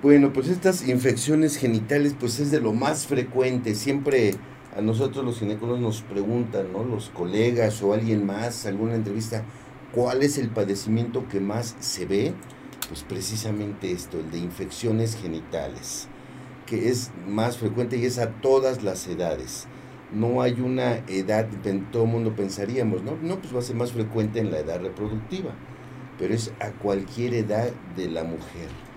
[0.00, 3.74] Bueno, pues estas infecciones genitales pues es de lo más frecuente.
[3.74, 4.34] Siempre
[4.76, 6.84] a nosotros los ginecólogos nos preguntan, ¿no?
[6.84, 9.42] Los colegas o alguien más, alguna entrevista,
[9.92, 12.32] ¿cuál es el padecimiento que más se ve?
[12.86, 16.06] Pues precisamente esto, el de infecciones genitales,
[16.64, 19.66] que es más frecuente y es a todas las edades.
[20.12, 21.48] No hay una edad,
[21.90, 23.16] todo el mundo pensaríamos, ¿no?
[23.20, 25.56] No, pues va a ser más frecuente en la edad reproductiva,
[26.20, 28.87] pero es a cualquier edad de la mujer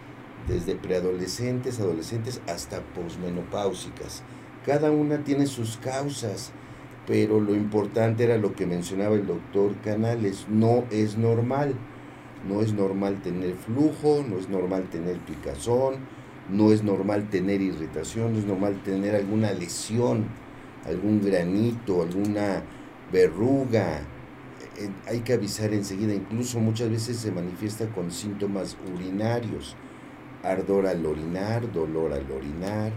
[0.48, 4.24] desde preadolescentes, adolescentes hasta posmenopáusicas.
[4.66, 6.52] Cada una tiene sus causas,
[7.08, 11.76] pero lo importante era lo que mencionaba el doctor Canales, no es normal.
[12.48, 15.98] No es normal tener flujo, no es normal tener picazón,
[16.50, 20.26] no es normal tener irritación, no es normal tener alguna lesión,
[20.86, 22.64] algún granito, alguna
[23.12, 24.00] verruga.
[24.80, 29.76] Eh, hay que avisar enseguida, incluso muchas veces se manifiesta con síntomas urinarios
[30.44, 32.92] ardor al orinar, dolor al orinar,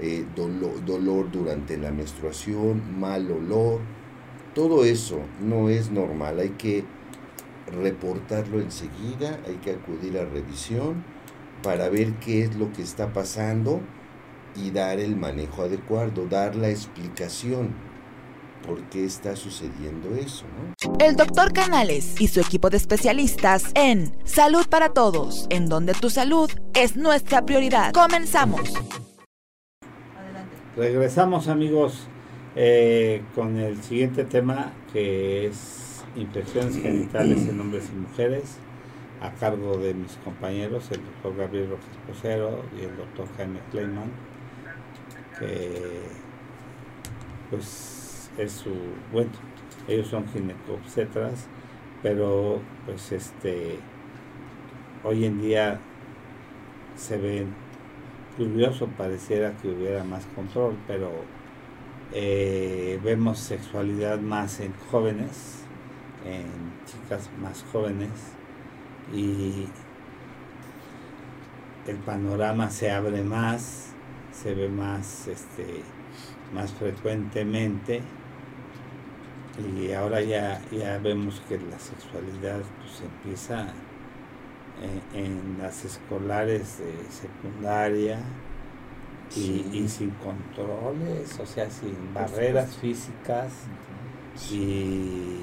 [0.00, 3.80] eh, dolor, durante la menstruación, mal olor.
[4.54, 6.84] Todo eso no es normal, hay que
[7.66, 11.04] reportarlo enseguida, hay que acudir a revisión
[11.62, 13.80] para ver qué es lo que está pasando
[14.54, 17.74] y dar el manejo adecuado, dar la explicación
[18.66, 20.44] por qué está sucediendo eso.
[20.98, 26.10] El doctor Canales y su equipo de especialistas en Salud para Todos, en donde tu
[26.10, 27.92] salud es nuestra prioridad.
[27.92, 28.74] Comenzamos.
[30.76, 32.06] Regresamos amigos
[32.56, 38.56] eh, con el siguiente tema que es infecciones genitales en hombres y mujeres
[39.20, 44.10] a cargo de mis compañeros, el doctor Gabriel Rojas Posero y el doctor Jaime Kleiman,
[45.38, 46.02] que
[47.50, 47.95] pues
[48.38, 48.70] es su,
[49.12, 49.30] bueno,
[49.88, 51.46] ellos son ginecobstetras,
[52.02, 53.78] pero pues este,
[55.04, 55.80] hoy en día
[56.96, 57.54] se ven
[58.36, 61.10] curioso, pareciera que hubiera más control, pero
[62.12, 65.62] eh, vemos sexualidad más en jóvenes,
[66.24, 66.46] en
[66.84, 68.10] chicas más jóvenes,
[69.12, 69.66] y
[71.86, 73.92] el panorama se abre más,
[74.32, 75.82] se ve más, este,
[76.52, 78.02] más frecuentemente
[79.58, 83.68] y ahora ya, ya vemos que la sexualidad pues empieza
[85.14, 88.18] en, las escolares de secundaria
[89.34, 93.52] y, sin controles, o sea, sin barreras físicas
[94.52, 95.40] y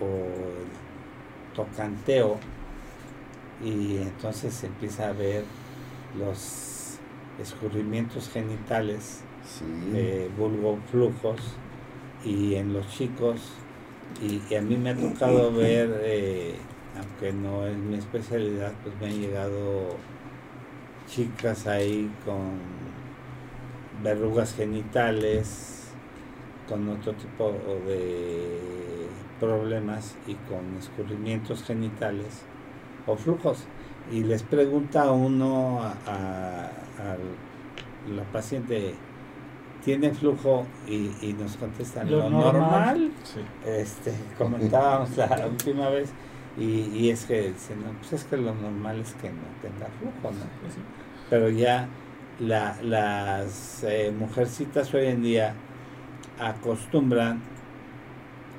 [0.00, 2.38] o el tocanteo.
[3.64, 5.44] Y entonces se empieza a ver
[6.18, 6.98] los
[7.40, 9.22] escurrimientos genitales,
[9.94, 10.28] eh,
[10.90, 11.40] flujos
[12.24, 13.40] y en los chicos,
[14.22, 16.54] y, a mí me ha tocado ver, eh,
[16.96, 19.96] aunque no es mi especialidad, pues me han llegado
[21.06, 22.58] chicas ahí con
[24.02, 25.92] verrugas genitales,
[26.68, 27.52] con otro tipo
[27.86, 28.58] de
[29.40, 32.42] problemas y con escurrimientos genitales
[33.06, 33.64] o flujos.
[34.10, 36.68] Y les pregunta uno a
[38.08, 38.94] la paciente,
[39.88, 43.10] tiene flujo y, nos contestan lo, normal.
[43.64, 46.12] Este, comentábamos la última vez
[46.58, 47.54] y, es que
[47.98, 50.44] pues es que lo normal es que no tenga flujo, ¿no?
[50.60, 50.74] Pues
[51.30, 51.88] Pero ya
[52.38, 55.54] las eh, mujercitas hoy en día
[56.38, 57.40] acostumbran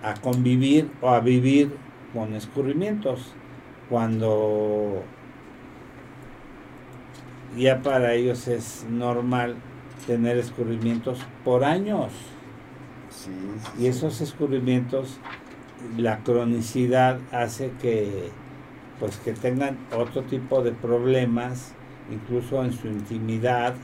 [0.01, 1.77] a convivir o a vivir
[2.11, 3.35] con escurrimientos
[3.87, 5.03] cuando
[7.55, 9.57] ya para ellos es normal
[10.09, 12.11] tener escurrimientos por años.
[13.77, 15.19] y esos escurrimientos,
[15.97, 18.31] la cronicidad hace que
[18.99, 21.73] pues que tengan otro tipo de problemas,
[22.11, 23.75] incluso en su intimidad,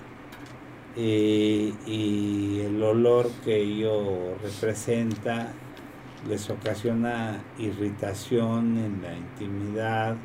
[0.98, 5.54] y el olor que ello representa
[6.28, 10.16] les ocasiona irritación en la intimidad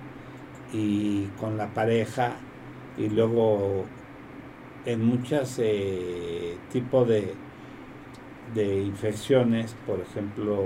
[0.73, 2.37] y con la pareja
[2.97, 3.85] y luego
[4.87, 7.35] en muchos eh, tipos de,
[8.55, 10.57] de infecciones, por ejemplo,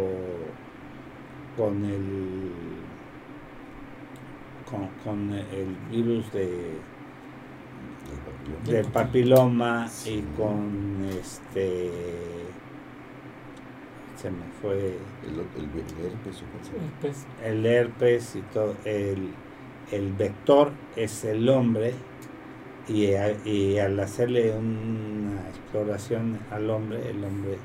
[1.56, 2.52] con el
[5.04, 6.78] con, el virus de
[8.66, 11.90] del papiloma y con este
[14.16, 14.96] se me fue
[15.26, 15.40] el,
[16.06, 19.30] herpes, el herpes y todo el,
[19.92, 21.94] el vector es el hombre
[22.88, 27.56] y, al hacerle una exploración al hombre, el hombre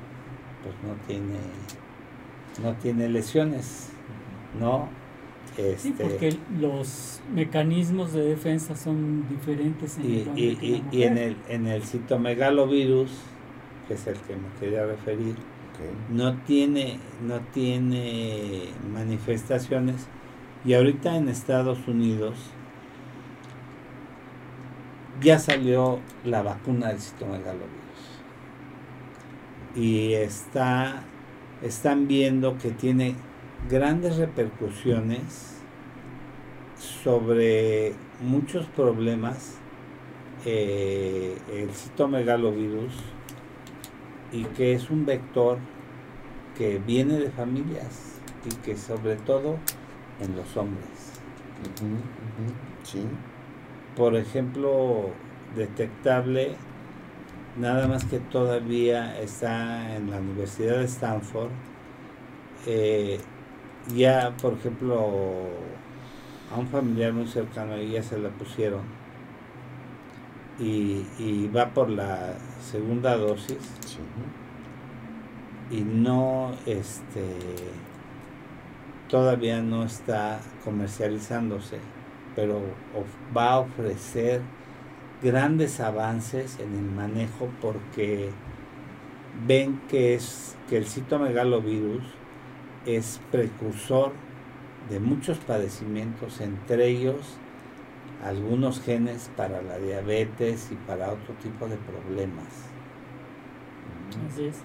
[0.62, 1.38] pues no tiene
[2.62, 3.88] no tiene lesiones,
[4.58, 4.88] ¿no?
[5.56, 10.66] Sí, Este, porque los mecanismos de defensa son diferentes en y, el hombre y- que
[10.66, 11.28] en la y- y en mujer.
[11.28, 13.10] el en el citomegalovirus,
[13.88, 15.34] que es el que me quería referir,
[16.10, 20.06] no tiene no tiene manifestaciones
[20.64, 22.34] y ahorita en Estados Unidos
[25.20, 27.70] ya salió la vacuna del citomegalovirus
[29.74, 31.04] y está
[31.62, 33.14] están viendo que tiene
[33.68, 35.58] grandes repercusiones
[36.78, 39.56] sobre muchos problemas
[40.46, 42.94] eh, el citomegalovirus
[44.32, 45.58] y que es un vector
[46.56, 49.58] que viene de familias y que sobre todo
[50.20, 50.86] en los hombres.
[52.82, 53.02] Sí.
[53.96, 55.10] Por ejemplo,
[55.56, 56.56] detectable,
[57.56, 61.50] nada más que todavía está en la Universidad de Stanford,
[62.66, 63.20] eh,
[63.94, 65.48] ya por ejemplo
[66.54, 68.82] a un familiar muy cercano ya se la pusieron
[70.58, 73.98] y, y va por la segunda dosis Sí.
[75.70, 77.24] y no este
[79.08, 81.78] todavía no está comercializándose
[82.36, 84.40] pero of- va a ofrecer
[85.22, 88.30] grandes avances en el manejo porque
[89.46, 92.02] ven que es que el citomegalovirus
[92.86, 94.12] es precursor
[94.88, 97.36] de muchos padecimientos entre ellos
[98.24, 102.46] algunos genes para la diabetes y para otro tipo de problemas
[104.32, 104.56] Así es.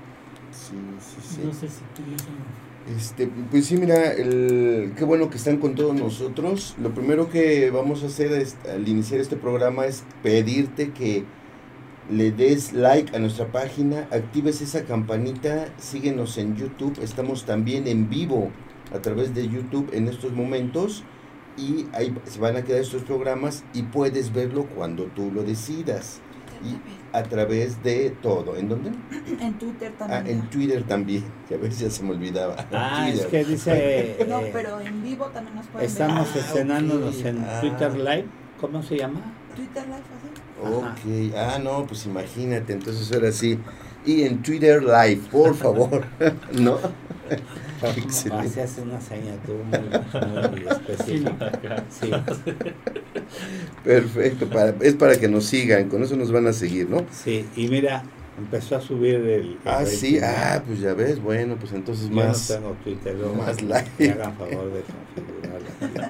[0.52, 1.42] Sí, sí, sí.
[1.46, 2.65] No sé si tuvieron...
[2.88, 6.76] Este, pues sí, mira, el, qué bueno que están con todos nosotros.
[6.80, 11.26] Lo primero que vamos a hacer al iniciar este programa es pedirte que
[12.12, 17.00] le des like a nuestra página, actives esa campanita, síguenos en YouTube.
[17.02, 18.52] Estamos también en vivo
[18.94, 21.04] a través de YouTube en estos momentos
[21.58, 26.22] y ahí se van a quedar estos programas y puedes verlo cuando tú lo decidas
[26.66, 26.78] y
[27.14, 28.56] a través de todo.
[28.58, 28.92] ¿En dónde?
[29.40, 30.38] En Twitter Ah, también.
[30.40, 31.24] en Twitter también.
[31.50, 32.56] Ya ves, ya se me olvidaba.
[32.72, 36.44] ah es que dice No, eh, pero en vivo también nos pueden Estamos ver.
[36.44, 37.26] Ah, estrenándonos ok.
[37.26, 37.62] en Ah.
[37.62, 38.26] Twitter Live.
[38.60, 39.22] ¿Cómo se llama?
[39.56, 41.32] Twitter Live, así.
[41.32, 43.60] Ok, ah, no, pues imagínate, entonces ahora sí.
[44.06, 46.06] Y en Twitter Live, por favor,
[46.54, 46.78] ¿no?
[47.98, 48.48] Excelente.
[48.48, 51.83] Así hace una seña tú muy, muy específica.
[51.89, 52.12] Sí.
[53.83, 57.06] Perfecto, para, es para que nos sigan, con eso nos van a seguir, ¿no?
[57.12, 58.04] sí, y mira,
[58.38, 59.25] empezó a subir el.
[59.25, 62.50] el Ah, sí, ah, pues ya ves, bueno, pues entonces Yo más.
[62.50, 64.12] no tengo Twitter, luego más me like.
[64.12, 66.10] hagan favor de doctor.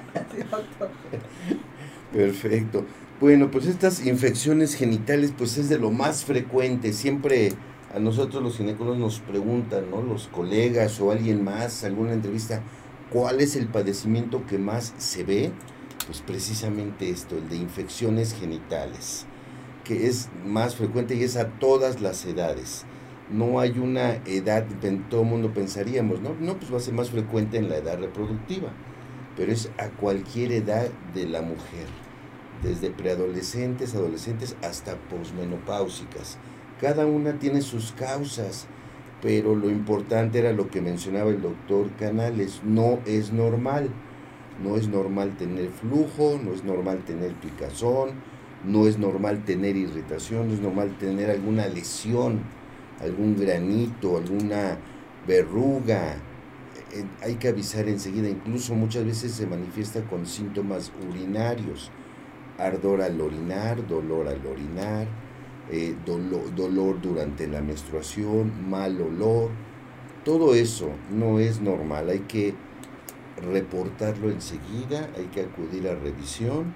[2.12, 2.84] Perfecto.
[3.20, 6.92] Bueno, pues estas infecciones genitales, pues es de lo más frecuente.
[6.92, 7.52] Siempre
[7.96, 10.02] a nosotros los ginecólogos nos preguntan, ¿no?
[10.02, 12.60] Los colegas o alguien más, alguna entrevista,
[13.10, 15.50] ¿cuál es el padecimiento que más se ve?
[16.04, 19.24] Pues precisamente esto, el de infecciones genitales,
[19.82, 22.84] que es más frecuente y es a todas las edades.
[23.30, 24.66] No hay una edad,
[25.08, 26.34] todo el mundo pensaríamos, ¿no?
[26.38, 28.72] No, pues va a ser más frecuente en la edad reproductiva,
[29.38, 31.86] pero es a cualquier edad de la mujer
[32.62, 36.36] desde preadolescentes, adolescentes hasta posmenopáusicas.
[36.80, 38.66] Cada una tiene sus causas,
[39.22, 43.90] pero lo importante era lo que mencionaba el doctor Canales, no es normal.
[44.62, 48.12] No es normal tener flujo, no es normal tener picazón,
[48.64, 52.40] no es normal tener irritación, no es normal tener alguna lesión,
[53.00, 54.78] algún granito, alguna
[55.26, 56.14] verruga.
[56.94, 61.90] Eh, Hay que avisar enseguida, incluso muchas veces se manifiesta con síntomas urinarios
[62.58, 65.06] ardor al orinar, dolor al orinar,
[65.70, 69.50] eh, dolo- dolor durante la menstruación, mal olor,
[70.24, 72.54] todo eso no es normal, hay que
[73.36, 76.74] reportarlo enseguida, hay que acudir a revisión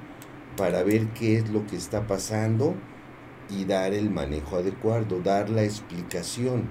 [0.57, 2.75] para ver qué es lo que está pasando
[3.49, 6.65] y dar el manejo adecuado, dar la explicación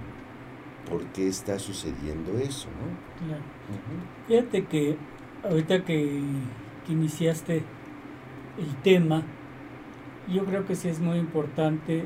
[0.89, 2.97] por qué está sucediendo eso, ¿no?
[3.15, 3.43] Claro.
[4.27, 4.97] Fíjate que
[5.43, 6.21] ahorita que,
[6.85, 7.63] que iniciaste
[8.57, 9.23] el tema,
[10.31, 12.05] yo creo que sí es muy importante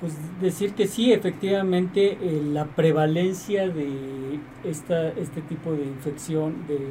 [0.00, 6.90] pues decir que sí, efectivamente eh, la prevalencia de esta, este tipo de infección, de,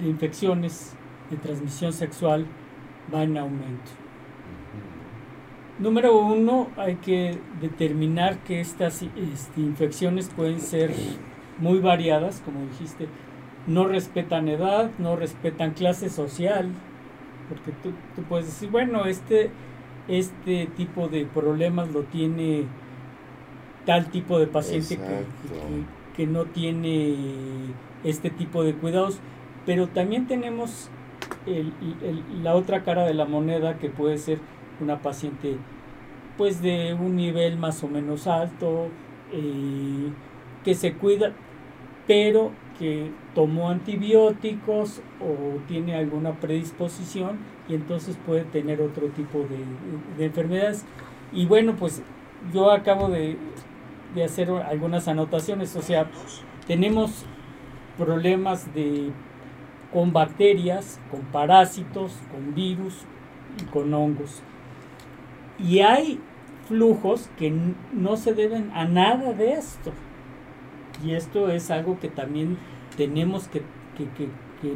[0.00, 0.94] de infecciones
[1.30, 2.46] de transmisión sexual
[3.12, 3.90] va en aumento.
[5.78, 10.92] Número uno, hay que determinar que estas este, infecciones pueden ser
[11.58, 13.08] muy variadas, como dijiste,
[13.66, 16.70] no respetan edad, no respetan clase social,
[17.48, 19.50] porque tú, tú puedes decir, bueno, este,
[20.08, 22.64] este tipo de problemas lo tiene
[23.84, 25.02] tal tipo de paciente que,
[25.48, 25.54] que-
[26.16, 27.14] que no tiene
[28.04, 29.18] este tipo de cuidados,
[29.66, 30.88] Pero también tenemos
[32.42, 34.38] la otra cara de la moneda que puede ser
[34.80, 35.56] una paciente
[36.38, 38.86] pues de un nivel más o menos alto,
[39.32, 40.08] eh,
[40.64, 41.32] que se cuida,
[42.06, 49.44] pero que tomó antibióticos o tiene alguna predisposición y entonces puede tener otro tipo
[50.16, 50.84] de, enfermedades.
[51.32, 52.02] Y bueno, pues
[52.52, 53.36] yo acabo de,
[54.14, 56.08] de, hacer algunas anotaciones, o sea,
[56.66, 57.26] tenemos
[57.96, 59.10] problemas de
[59.92, 63.04] con bacterias, con parásitos, con virus
[63.60, 64.42] y con hongos.
[65.58, 66.20] Y hay
[66.66, 67.52] flujos que
[67.92, 69.92] no se deben a nada de esto.
[71.04, 72.58] Y esto es algo que también
[72.96, 73.62] tenemos que,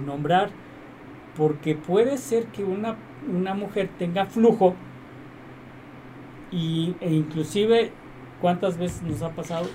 [0.06, 0.50] nombrar,
[1.36, 2.96] porque puede ser que una,
[3.28, 4.74] una mujer tenga flujo
[6.52, 7.90] y, e inclusive,
[8.40, 9.66] ¿cuántas veces nos ha pasado?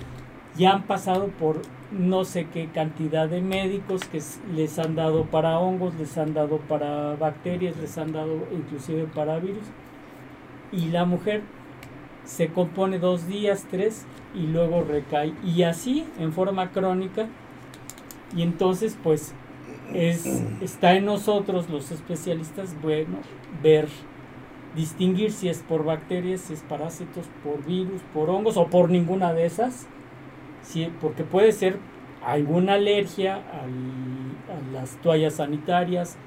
[0.56, 4.22] Ya han pasado por no sé qué cantidad de médicos que
[4.54, 9.38] les han dado para hongos, les han dado para bacterias, les han dado inclusive para
[9.38, 9.64] virus.
[10.70, 11.42] Y la mujer
[12.28, 14.04] se compone dos días, tres,
[14.34, 15.32] y luego recae.
[15.42, 17.26] Y así, en forma crónica.
[18.36, 19.34] Y entonces, pues,
[19.94, 20.26] es,
[20.60, 23.16] está en nosotros, los especialistas, bueno,
[23.62, 23.88] ver,
[24.76, 29.32] distinguir si es por bacterias, si es parásitos, por virus, por hongos o por ninguna
[29.32, 29.86] de esas.
[30.62, 31.78] Sí, porque puede ser
[32.22, 36.18] alguna alergia a las toallas sanitarias,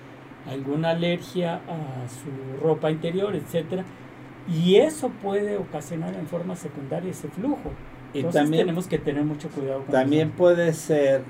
[0.48, 3.86] alguna alergia a su ropa interior, etcétera
[4.48, 7.72] y eso puede ocasionar en forma secundaria ese flujo.
[8.14, 11.24] y también, tenemos que tener mucho cuidado con También puede ser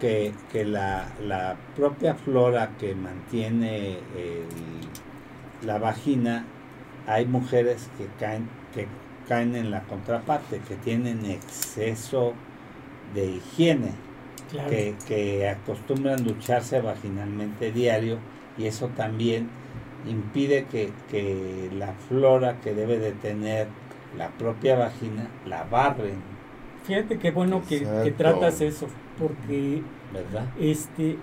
[0.00, 0.32] que,
[0.64, 3.98] la, propia flora que mantiene
[5.62, 6.44] la vagina,
[7.06, 8.86] hay mujeres que caen, que
[9.28, 12.34] caen en la contraparte, que tienen exceso
[13.14, 13.92] de higiene,
[14.68, 18.18] que, que acostumbran ducharse vaginalmente diario
[18.56, 19.48] y eso también
[20.08, 23.68] impide que, la flora que debe de tener
[24.16, 26.20] la propia vagina la barren.
[26.84, 27.80] Fíjate qué bueno que,
[28.16, 28.86] tratas eso,
[29.18, 30.46] porque ¿verdad?
[30.60, 31.18] este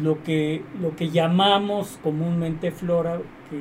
[0.00, 3.60] lo que lo que llamamos comúnmente flora, que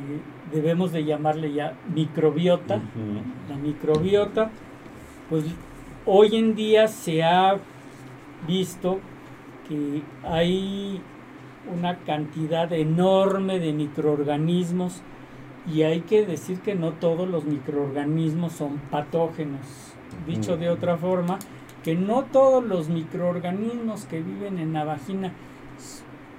[0.55, 2.81] debemos de llamarle ya microbiota,
[3.49, 4.49] la microbiota,
[5.29, 5.45] pues
[6.05, 7.57] hoy en día se ha
[8.47, 8.99] visto
[9.67, 11.01] que hay
[11.73, 15.01] una cantidad enorme de microorganismos
[15.71, 19.93] y hay que decir que no todos los microorganismos son patógenos.
[20.25, 21.39] Dicho de otra forma,
[21.83, 25.33] que no todos los microorganismos que viven en la vagina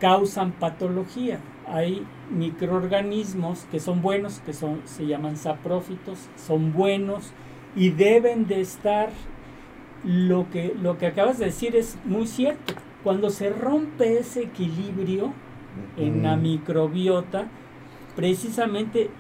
[0.01, 1.41] causan patología.
[1.67, 7.33] Hay microorganismos que son buenos, que son, se llaman saprófitos, son buenos
[7.77, 9.11] y deben de estar.
[10.05, 12.75] Lo que, lo que acabas de decir es muy cierto
[13.05, 15.33] cuando se rompe ese equilibrio
[15.97, 17.49] en la microbiota,
[18.17, 19.11] precisamente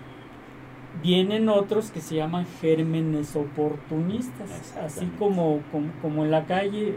[1.03, 5.61] vienen otros que se llaman gérmenes oportunistas, así como,
[6.03, 6.97] como, en la calle,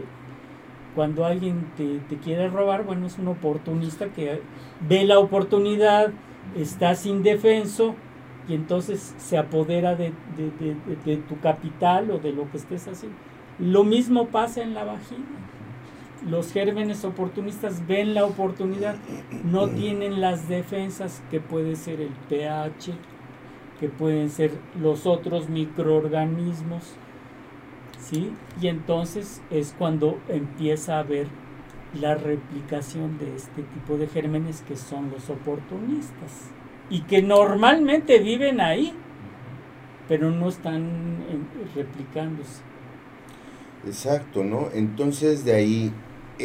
[0.94, 4.40] cuando alguien te, quiere robar, bueno, es un oportunista que
[4.80, 6.12] ve la oportunidad,
[6.56, 7.94] está sin defenso
[8.48, 10.12] y entonces se apodera de,
[11.04, 13.16] de tu capital o de lo que estés haciendo.
[13.60, 15.51] Lo mismo pasa en la vagina
[16.28, 18.96] los gérmenes oportunistas ven la oportunidad,
[19.44, 22.92] no tienen las defensas que puede ser el pH,
[23.80, 26.94] que pueden ser los otros microorganismos,
[27.98, 28.32] ¿sí?
[28.60, 31.26] Y entonces es cuando empieza a haber
[32.00, 36.50] la replicación de este tipo de gérmenes que son los oportunistas
[36.88, 38.92] y que normalmente viven ahí,
[40.08, 41.24] pero no están
[41.74, 42.62] replicándose.
[43.86, 44.68] Exacto, ¿no?
[44.72, 45.92] Entonces de ahí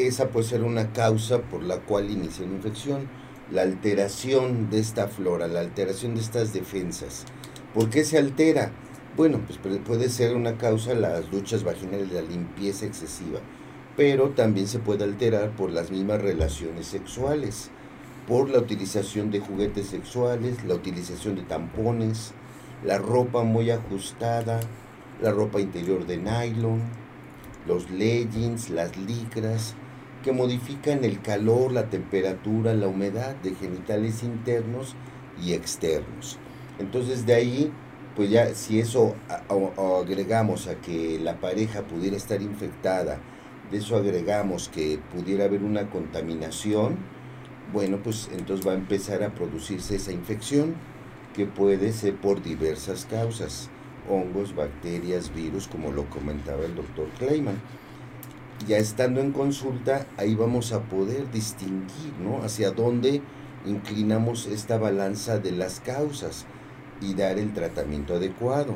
[0.05, 3.07] esa puede ser una causa por la cual inicia una infección,
[3.51, 7.25] la alteración de esta flora, la alteración de estas defensas.
[7.73, 8.71] ¿Por qué se altera?
[9.15, 13.39] Bueno, pues puede ser una causa las duchas vaginales, la limpieza excesiva,
[13.95, 17.71] pero también se puede alterar por las mismas relaciones sexuales,
[18.27, 22.33] por la utilización de juguetes sexuales, la utilización de tampones,
[22.83, 24.59] la ropa muy ajustada,
[25.21, 26.81] la ropa interior de nylon,
[27.65, 29.75] los leggings, las licras,
[30.27, 34.93] que modifican el calor, la temperatura, la humedad de genitales internos
[35.41, 36.37] y externos.
[36.79, 37.71] Entonces de ahí,
[38.13, 39.15] pues ya si eso
[40.03, 43.21] agregamos a que la pareja pudiera estar infectada,
[43.71, 46.97] de eso agregamos que pudiera haber una contaminación,
[47.71, 50.75] bueno, pues entonces va a empezar a producirse esa infección
[51.37, 53.69] que puede ser por diversas causas
[54.09, 57.61] hongos, bacterias, virus, como lo comentaba el doctor Kleiman.
[58.65, 62.43] Ya estando en consulta, ahí vamos a poder distinguir, ¿no?
[62.43, 63.21] Hacia dónde
[63.65, 66.45] inclinamos esta balanza de las causas
[67.01, 68.75] y dar el tratamiento adecuado.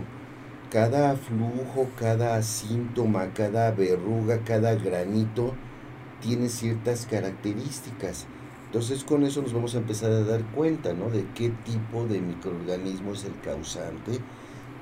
[0.70, 5.54] Cada flujo, cada síntoma, cada verruga, cada granito
[6.22, 8.28] tiene ciertas características.
[8.68, 11.10] Entonces con eso nos vamos a empezar a dar cuenta, ¿no?
[11.10, 14.20] De qué tipo de microorganismo es el causante.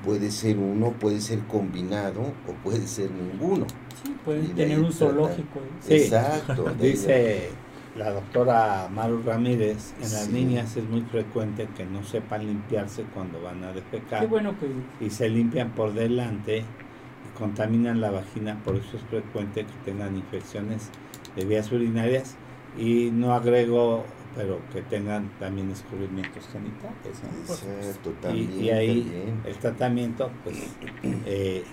[0.04, 3.66] Puede ser uno, puede ser combinado o puede ser ninguno.
[4.04, 5.60] Sí, pueden tener un zoológico.
[5.82, 5.94] Sí.
[5.96, 6.74] Exacto.
[6.80, 7.50] Dice
[7.98, 10.32] la doctora Maru Ramírez, en las Sí.
[10.32, 15.06] niñas es muy frecuente que no sepan limpiarse cuando van a defecar Qué bueno que
[15.06, 20.16] y se limpian por delante y contaminan la vagina, por eso es frecuente que tengan
[20.16, 20.90] infecciones
[21.36, 22.36] de vías urinarias
[22.78, 27.22] y no agrego, pero que tengan también escurrimientos genitales.
[27.24, 28.10] ¿no?
[28.10, 28.64] Y- también.
[28.64, 29.42] y, ahí también.
[29.46, 31.64] el tratamiento pues eh,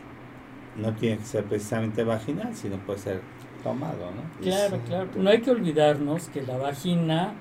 [0.76, 3.20] no tiene que ser precisamente vaginal, sino puede ser
[3.62, 4.42] tomado, ¿no?
[4.42, 5.08] Claro, claro.
[5.16, 7.34] No hay que olvidarnos que la vagina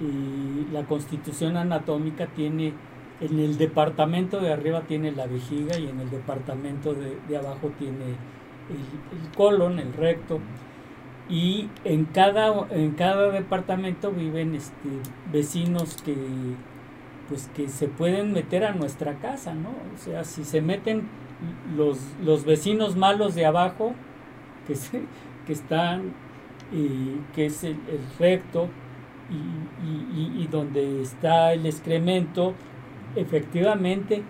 [0.00, 2.72] y la constitución anatómica tiene,
[3.20, 7.72] en el departamento de arriba tiene la vejiga y en el departamento de, de abajo
[7.78, 10.40] tiene el, el colon, el recto.
[11.28, 14.88] Y en cada, en cada departamento viven este,
[15.32, 16.14] vecinos que,
[17.28, 19.70] pues, que se pueden meter a nuestra casa, ¿no?
[19.70, 21.08] O sea, si se meten
[21.76, 23.94] los, los vecinos malos de abajo,
[24.66, 25.04] que, se-
[25.46, 26.12] que están,
[26.72, 28.68] y que es el, el recto,
[29.30, 32.54] y- y donde está el excremento,
[33.16, 34.22] efectivamente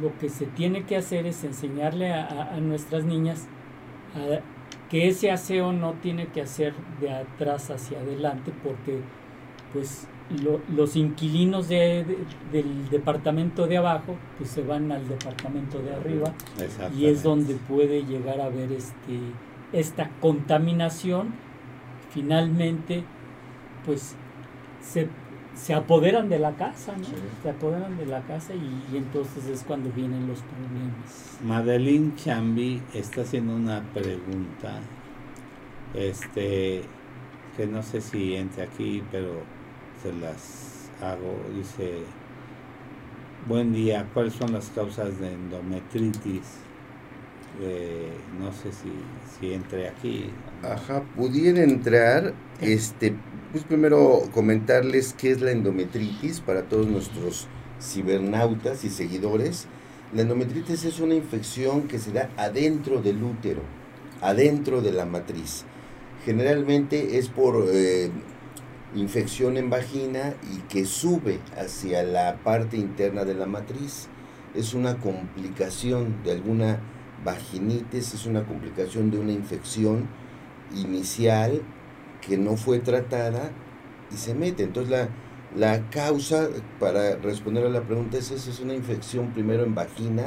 [0.00, 3.46] lo que se tiene que hacer es enseñarle a, a- a nuestras niñas
[4.14, 4.40] a-
[4.90, 9.00] que ese aseo no tiene que hacer de atrás hacia adelante porque
[9.72, 10.06] pues
[10.42, 12.18] lo- los inquilinos de- de-
[12.52, 16.32] del departamento de abajo pues se van al departamento de arriba
[16.96, 19.18] y es donde puede llegar a haber este
[19.72, 21.34] esta contaminación.
[22.10, 23.02] Finalmente
[23.84, 24.14] pues
[24.80, 25.08] se,
[25.54, 27.04] se apoderan de la casa ¿no?
[27.04, 27.12] Sí.
[27.42, 32.80] se apoderan de la casa y, y entonces es cuando vienen los problemas Madeline Chambi
[32.94, 34.80] está haciendo una pregunta,
[35.92, 36.82] este,
[37.56, 39.42] que no sé si entre aquí, pero
[40.02, 41.36] se las hago.
[41.54, 41.98] Dice,
[43.46, 46.63] buen día, ¿cuáles son las causas de endometritis?
[47.60, 48.90] Eh, no sé si,
[49.38, 50.30] si entre aquí.
[50.62, 53.14] Ajá, pudiera entrar, este,
[53.52, 57.46] pues primero comentarles qué es la endometritis para todos nuestros
[57.80, 59.66] cibernautas y seguidores.
[60.12, 63.62] La endometritis es una infección que se da adentro del útero,
[64.20, 65.64] adentro de la matriz.
[66.24, 68.10] Generalmente es por eh,
[68.96, 74.08] infección en vagina y que sube hacia la parte interna de la matriz.
[74.54, 76.80] Es una complicación de alguna
[77.24, 80.08] vaginitis, es una complicación de una infección
[80.74, 81.62] inicial
[82.20, 83.50] que no fue tratada
[84.12, 84.64] y se mete.
[84.64, 85.08] Entonces la,
[85.56, 86.48] la causa,
[86.80, 90.24] para responder a la pregunta, es eso, es una infección primero en vagina,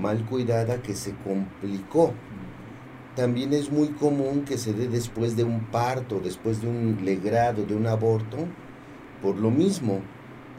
[0.00, 2.12] mal cuidada, que se complicó.
[3.16, 7.66] También es muy común que se dé después de un parto, después de un legrado,
[7.66, 8.38] de un aborto,
[9.20, 10.00] por lo mismo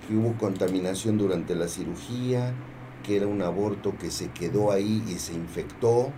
[0.07, 2.53] que hubo contaminación durante la cirugía,
[3.03, 6.11] que era un aborto que se quedó ahí y se infectó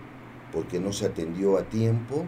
[0.52, 2.24] porque no se atendió a tiempo.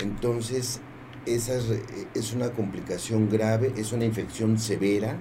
[0.00, 0.80] Entonces,
[1.26, 1.70] esa es,
[2.14, 5.16] es una complicación grave, es una infección severa,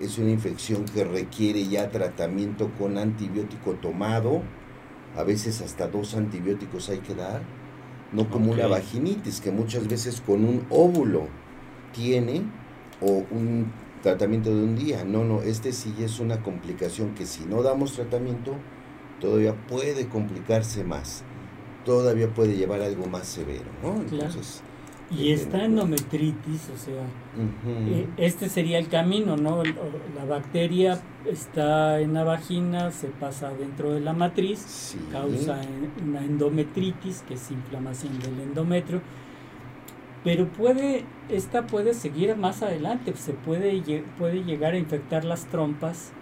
[0.00, 4.42] es una infección que requiere ya tratamiento con antibiótico tomado,
[5.16, 7.42] a veces hasta dos antibióticos hay que dar,
[8.12, 11.28] no como una vaginitis que muchas veces con un óvulo
[11.92, 12.42] tiene
[13.00, 13.72] o un
[14.02, 15.04] tratamiento de un día.
[15.04, 18.54] No, no, este sí es una complicación que si no damos tratamiento
[19.20, 21.22] todavía puede complicarse más,
[21.84, 23.96] todavía puede llevar a algo más severo, ¿no?
[23.96, 24.62] Entonces,
[25.10, 27.02] y esta endometritis o sea.
[27.66, 29.62] Eh, Este sería el camino, ¿no?
[29.64, 34.98] La bacteria está en la vagina, se pasa dentro de la matriz, Sí.
[35.10, 35.60] causa
[36.06, 39.00] una endometritis, que es inflamación del endometrio,
[40.24, 43.82] pero puede, esta puede seguir más adelante, se puede,
[44.18, 46.12] puede llegar a infectar las trompas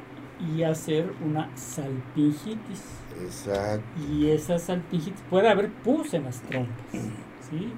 [0.55, 2.85] y hacer una salpingitis.
[3.21, 3.85] Exacto.
[4.11, 7.73] Y esa salpingitis, puede haber pus en las trompas, ¿sí?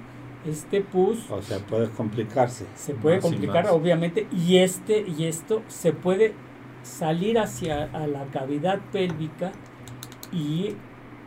[0.45, 2.65] Este pus O sea, puede complicarse.
[2.75, 6.33] se puede más complicar obviamente y este y esto se puede
[6.81, 9.51] salir hacia a la cavidad pélvica
[10.31, 10.75] y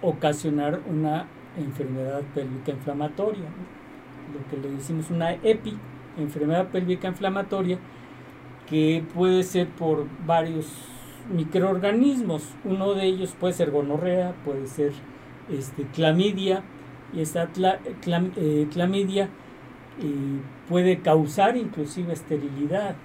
[0.03, 3.74] ocasionar una enfermedad pélvica inflamatoria ¿no?
[4.33, 5.77] Lo que le decimos una EPI
[6.19, 7.79] enfermedad pélvica inflamatoria
[8.69, 10.67] que puede ser por varios
[11.33, 14.93] microorganismos uno de ellos puede ser gonorrea puede ser
[15.51, 16.63] este clamidia
[17.15, 19.29] y esta eh, clamidia
[20.01, 22.97] eh, puede causar inclusive esterilidad,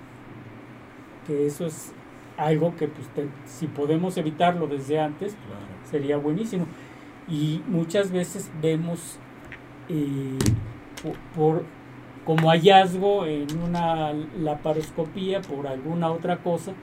[1.28, 1.94] que eso es
[2.38, 3.08] algo que pues,
[3.46, 5.36] si podemos evitarlo desde antes,
[5.90, 6.66] sería buenísimo.
[7.28, 9.20] Y muchas veces vemos
[9.88, 10.40] eh,
[11.36, 11.64] por,
[12.26, 16.74] como hallazgo en una laparoscopía por alguna otra cosa,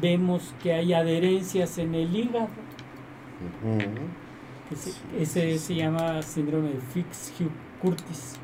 [0.00, 2.48] vemos que hay adherencias en el hígado.
[5.18, 8.38] ese se llama síndrome de Fix-Curtis.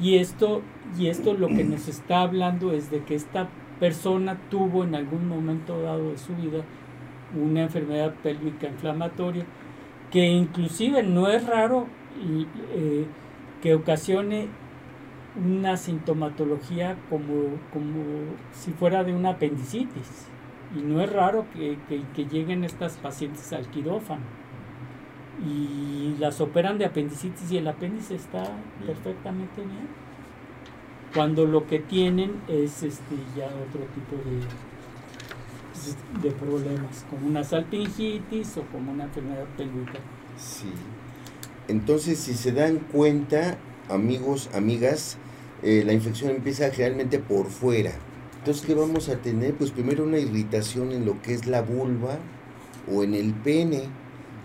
[0.00, 0.62] Y esto,
[0.98, 5.28] y esto lo que nos está hablando es de que esta persona tuvo en algún
[5.28, 6.64] momento dado de su vida
[7.40, 9.44] una enfermedad pélvica inflamatoria
[10.10, 11.86] que inclusive no es raro
[12.72, 13.06] eh,
[13.64, 14.48] que ocasione
[15.42, 18.04] una sintomatología como, como
[18.52, 20.26] si fuera de una apendicitis.
[20.76, 21.78] Y no es raro que,
[22.14, 24.20] que, lleguen estas pacientes al quirófano.
[25.46, 28.44] Y las operan de apendicitis y el apéndice está
[28.84, 29.88] perfectamente bien.
[31.14, 34.16] Cuando lo que tienen es este ya otro tipo
[36.22, 40.00] de, de problemas, como una salpingitis o como una enfermedad pélvica.
[40.36, 40.70] Sí.
[41.68, 43.56] Entonces, si se dan cuenta,
[43.88, 45.16] amigos, amigas,
[45.62, 47.92] eh, la infección empieza generalmente por fuera.
[48.38, 49.54] Entonces, ¿qué vamos a tener?
[49.54, 52.18] Pues primero una irritación en lo que es la vulva
[52.92, 53.84] o en el pene,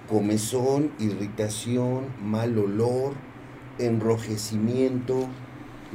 [0.09, 3.13] comezón, irritación, mal olor,
[3.79, 5.27] enrojecimiento,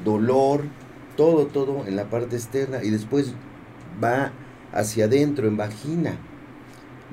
[0.04, 0.64] dolor,
[1.16, 3.34] todo, todo en la parte externa y después
[4.02, 4.32] va
[4.72, 6.18] hacia adentro, en vagina.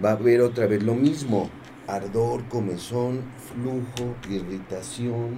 [0.04, 1.50] Va a haber otra vez lo mismo,
[1.88, 3.22] ardor, comezón,
[3.54, 5.36] flujo, irritación,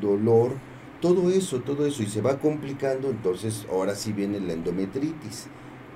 [0.00, 0.52] dolor
[1.04, 5.48] todo eso, todo eso, y se va complicando, entonces ahora sí viene la endometritis,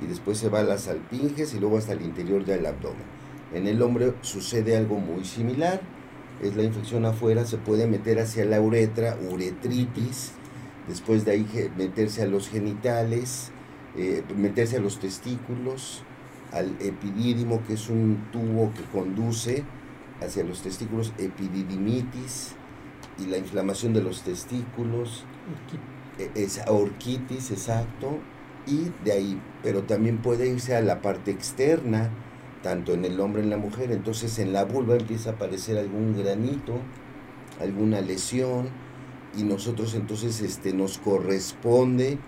[0.03, 3.07] y después se va a las alpinges y luego hasta el interior del abdomen.
[3.55, 5.81] En el hombre sucede algo muy similar,
[6.43, 10.33] es la infección afuera, se puede meter hacia la uretra, uretritis,
[10.87, 13.51] después de ahí meterse a los genitales,
[13.97, 16.03] eh, meterse a los testículos,
[16.53, 19.65] al epidídimo, que es un tubo que conduce
[20.21, 22.55] hacia los testículos, epididimitis,
[23.19, 25.25] y la inflamación de los testículos,
[26.19, 28.19] e, esa orquitis, exacto,
[28.67, 32.11] y de ahí, pero también puede irse a la parte externa,
[32.63, 36.17] tanto en el hombre en la mujer, entonces en la vulva empieza a aparecer algún
[36.17, 36.75] granito,
[37.61, 38.69] alguna lesión,
[39.37, 42.19] y nosotros entonces este, nos corresponde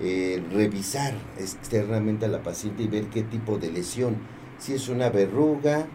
[0.00, 4.16] eh, revisar externamente a la paciente y ver qué tipo de lesión,
[4.58, 5.86] si es una verruga,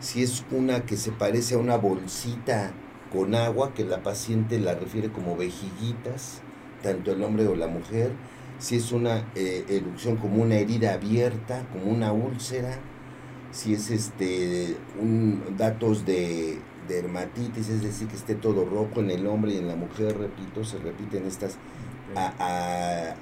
[0.00, 2.72] si es una que se parece a una bolsita
[3.12, 6.40] con agua, que la paciente la refiere como vejiguitas,
[6.82, 8.10] tanto el hombre o la mujer,
[8.58, 12.78] si es una eh, erupción como una herida abierta, como una úlcera,
[13.52, 19.26] si es este un datos de dermatitis, es decir, que esté todo rojo en el
[19.26, 21.58] hombre y en la mujer, repito, se repiten estas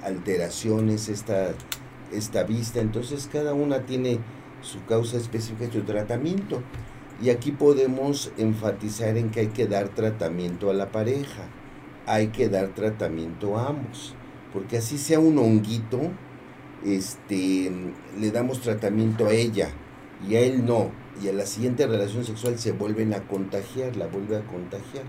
[0.03, 1.51] alteraciones, esta,
[2.11, 4.19] esta vista, entonces cada una tiene
[4.61, 6.61] su causa específica y su tratamiento.
[7.21, 11.43] Y aquí podemos enfatizar en que hay que dar tratamiento a la pareja,
[12.07, 14.15] hay que dar tratamiento a ambos,
[14.51, 15.99] porque así sea un honguito,
[16.83, 17.71] este,
[18.19, 19.69] le damos tratamiento a ella
[20.27, 20.89] y a él no,
[21.21, 25.03] y a la siguiente relación sexual se vuelven a contagiar, la vuelve a contagiar.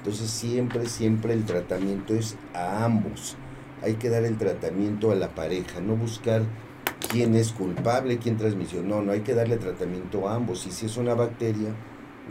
[0.00, 3.36] Entonces siempre, siempre el tratamiento es a ambos.
[3.82, 6.42] Hay que dar el tratamiento a la pareja, no buscar
[7.10, 8.88] quién es culpable, quién transmisión.
[8.88, 10.66] No, no hay que darle tratamiento a ambos.
[10.66, 11.74] Y si es una bacteria,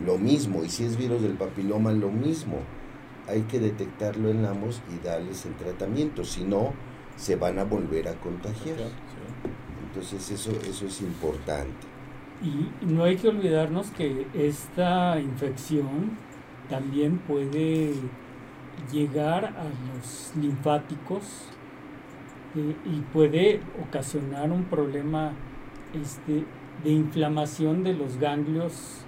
[0.03, 0.63] lo mismo.
[0.63, 2.57] Y si es virus del papiloma, lo mismo.
[3.27, 6.25] Hay que detectarlo en ambos y darles el tratamiento.
[6.25, 6.73] Si no,
[7.17, 8.77] se van a volver a contagiar.
[9.87, 11.87] Entonces eso, eso es importante.
[12.41, 16.17] Y no hay que olvidarnos que esta infección
[16.69, 17.93] también puede
[18.91, 21.49] llegar a los linfáticos
[22.55, 25.33] y puede ocasionar un problema
[25.93, 26.45] este,
[26.83, 29.03] de inflamación de los ganglios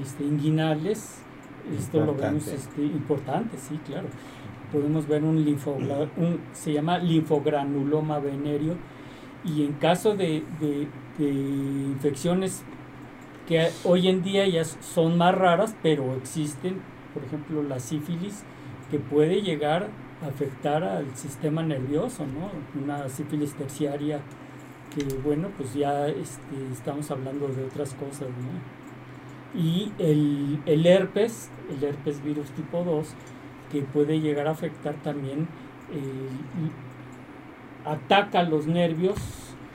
[0.00, 1.22] este, inguinales.
[1.76, 4.08] Esto lo vemos este, importante, sí, claro.
[4.72, 8.76] Podemos ver un, un se llama linfogranuloma venéreo
[9.44, 12.64] y en caso de, de, de infecciones
[13.48, 16.82] que hoy en día ya son más raras, pero existen,
[17.14, 18.44] por ejemplo, la sífilis,
[18.90, 19.88] que puede llegar
[20.26, 22.50] afectar al sistema nervioso, ¿no?
[22.80, 24.20] Una sífilis terciaria
[24.94, 29.58] que, bueno, pues ya este, estamos hablando de otras cosas, ¿no?
[29.58, 33.14] Y el, el herpes, el herpes virus tipo 2,
[33.72, 35.48] que puede llegar a afectar también,
[35.90, 36.28] eh,
[37.84, 39.16] ataca los nervios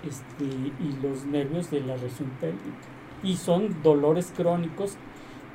[0.07, 2.93] este, y los nervios de la región pélvica.
[3.23, 4.97] Y son dolores crónicos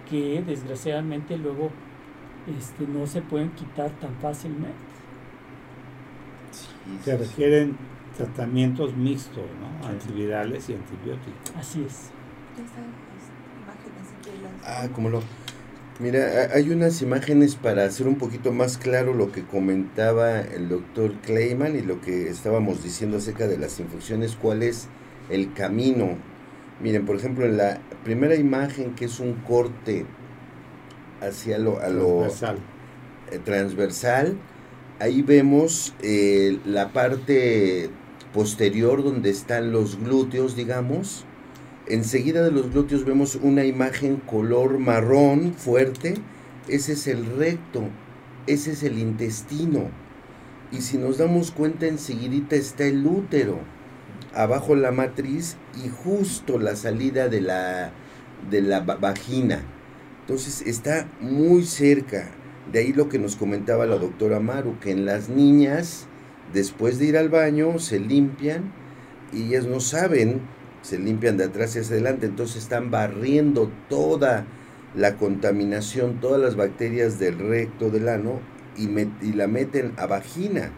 [0.09, 1.71] que desgraciadamente luego
[2.59, 4.75] este, no se pueden quitar tan fácilmente.
[7.05, 7.77] se requieren
[8.17, 9.87] tratamientos mixtos, ¿no?
[9.87, 11.57] Antivirales y antibióticos.
[11.57, 12.11] Así es.
[14.65, 15.23] Ah, como lo.
[16.01, 21.13] Mira, hay unas imágenes para hacer un poquito más claro lo que comentaba el doctor
[21.23, 24.89] Kleiman y lo que estábamos diciendo acerca de las infecciones, cuál es
[25.29, 26.17] el camino.
[26.81, 30.07] Miren, por ejemplo, en la primera imagen que es un corte
[31.21, 32.59] hacia lo, a lo transversal,
[33.33, 34.37] eh, transversal
[35.01, 37.91] ahí vemos eh, la parte
[38.33, 41.25] posterior donde están los glúteos, digamos,
[41.89, 46.15] Enseguida de los glúteos vemos una imagen color marrón fuerte.
[46.69, 47.85] Ese es el recto,
[48.47, 49.89] ese es el intestino.
[50.71, 53.61] Y si nos damos cuenta, enseguida está el útero,
[54.35, 57.93] abajo la matriz y justo la salida de la,
[58.51, 59.63] de la vagina.
[60.21, 62.31] Entonces está muy cerca.
[62.73, 66.07] De ahí lo que nos comentaba la doctora Maru, que en las niñas,
[66.53, 68.73] después de ir al baño, se limpian
[69.33, 70.43] y ellas no saben
[70.83, 74.47] se limpian de atrás hacia adelante, entonces están barriendo toda
[74.95, 78.41] la contaminación, todas las bacterias del recto del ano
[78.77, 78.89] y,
[79.21, 80.71] y, la meten a vagina.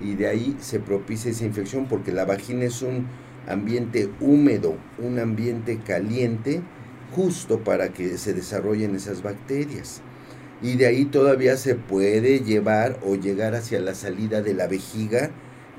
[0.00, 3.06] Y de ahí se propicia esa infección porque la vagina es un
[3.48, 6.60] ambiente húmedo, un ambiente caliente,
[7.14, 10.02] justo para que se desarrollen esas bacterias.
[10.62, 15.30] Y de ahí todavía se puede llevar o llegar hacia la salida de la vejiga,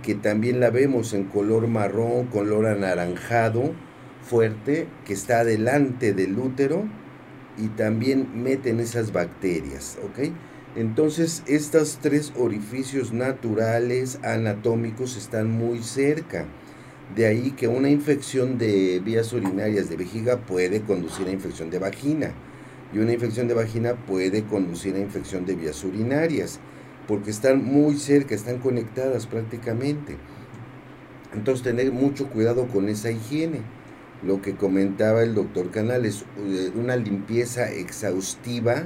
[0.04, 3.74] que también la vemos en color marrón, color anaranjado,
[4.22, 6.86] fuerte, que está delante del útero
[7.58, 10.30] y también meten esas bacterias, ¿ok?
[10.78, 16.46] Entonces, estos tres orificios naturales anatómicos están muy cerca.
[17.16, 21.80] De ahí que una infección de vías urinarias de vejiga puede conducir a infección de
[21.80, 22.32] vagina.
[22.94, 26.60] Y una infección de vagina puede conducir a infección de vías urinarias
[27.08, 30.16] porque están muy cerca, están conectadas prácticamente.
[31.34, 33.62] Entonces tener mucho cuidado con esa higiene.
[34.24, 38.84] Lo que comentaba el doctor Canales, eh, una limpieza exhaustiva,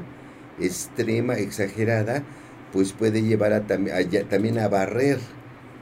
[0.61, 2.23] extrema, exagerada,
[2.71, 5.19] pues puede llevar a, también a barrer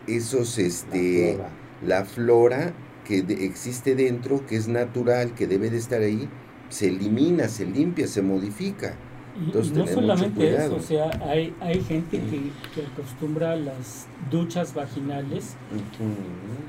[0.08, 1.38] esos, este,
[1.86, 2.74] la flora,
[3.06, 6.30] que existe dentro, que es natural, que debe de estar ahí,
[6.70, 8.96] se elimina, se limpia, se modifica.
[9.36, 15.56] Y, no solamente eso, o sea, hay, hay gente que, que acostumbra las duchas vaginales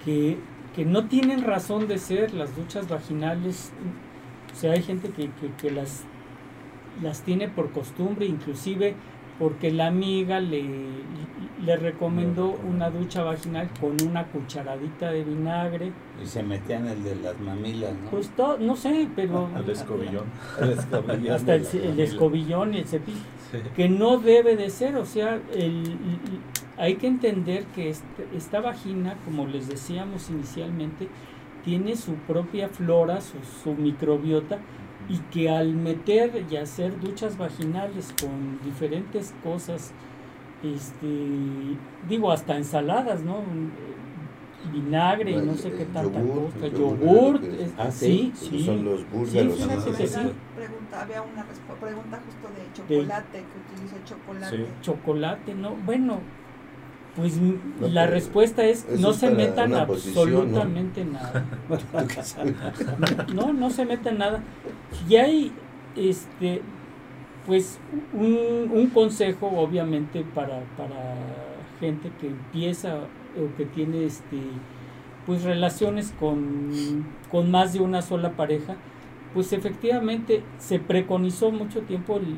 [0.04, 0.38] que,
[0.74, 3.72] que, no tienen razón de ser las duchas vaginales.
[4.54, 6.04] O sea, hay gente que, que las,
[7.02, 8.94] las tiene por costumbre, inclusive
[9.40, 10.62] porque la amiga le,
[11.64, 15.92] le recomendó una ducha vaginal con una cucharadita de vinagre.
[16.22, 18.10] Y se metían el de las mamilas, ¿no?
[18.10, 19.48] Pues no sé, pero...
[19.56, 20.24] el escobillón.
[21.32, 23.18] hasta el, escobillón y el cepillo.
[23.74, 25.96] Que no debe de ser, o sea, el,
[26.76, 31.08] hay que entender que este, esta vagina, como les decíamos inicialmente,
[31.64, 34.58] tiene su propia flora, su, su microbiota,
[35.08, 39.92] y que al meter y hacer duchas vaginales con diferentes cosas,
[40.62, 41.76] este,
[42.08, 43.42] digo, hasta ensaladas, ¿no?
[44.72, 47.40] Vinagre y no sé qué tanta cosa, yogur,
[47.78, 49.56] ah, sí, sí, son los búrgalos.
[49.56, 49.64] Sí,
[50.54, 51.46] pregunta, había una
[51.80, 54.66] pregunta justo de chocolate, que utiliza chocolate.
[54.82, 56.20] Chocolate, no, bueno,
[57.16, 57.38] pues
[57.80, 61.44] la respuesta es no se metan absolutamente nada.
[63.34, 64.42] no, no se metan nada.
[65.08, 65.52] Y hay
[65.96, 66.62] este
[67.46, 67.78] pues
[68.12, 71.16] un, un consejo obviamente para, para
[71.80, 74.38] gente que empieza o que tiene este
[75.26, 78.76] pues relaciones con, con más de una sola pareja,
[79.34, 82.36] pues efectivamente se preconizó mucho tiempo el,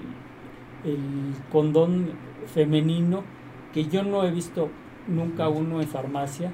[0.90, 2.10] el condón
[2.52, 3.22] femenino
[3.72, 4.70] que yo no he visto
[5.08, 6.52] nunca uno en farmacia,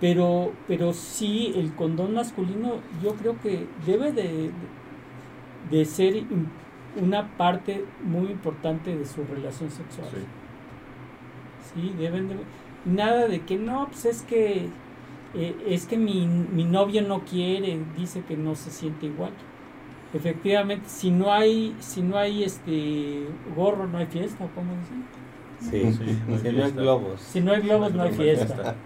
[0.00, 4.50] pero, pero sí el condón masculino yo creo que debe de,
[5.70, 6.24] de ser
[7.00, 10.08] una parte muy importante de su relación sexual.
[11.72, 12.36] Sí, deben de...
[12.84, 14.68] Nada de que no, pues es que
[15.34, 19.32] eh, es que mi, mi novio no quiere, dice que no se siente igual.
[20.12, 25.04] Efectivamente, si no hay, si no hay este gorro, no hay fiesta, ¿cómo dicen?
[25.60, 27.20] Sí, si no hay globos.
[27.20, 28.76] Si no hay globos, no hay fiesta.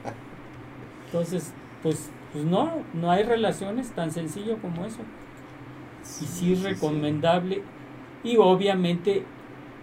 [1.07, 5.01] Entonces, pues, pues no, no hay relaciones tan sencillo como eso.
[6.21, 7.63] Y sí es recomendable.
[8.25, 9.25] Y obviamente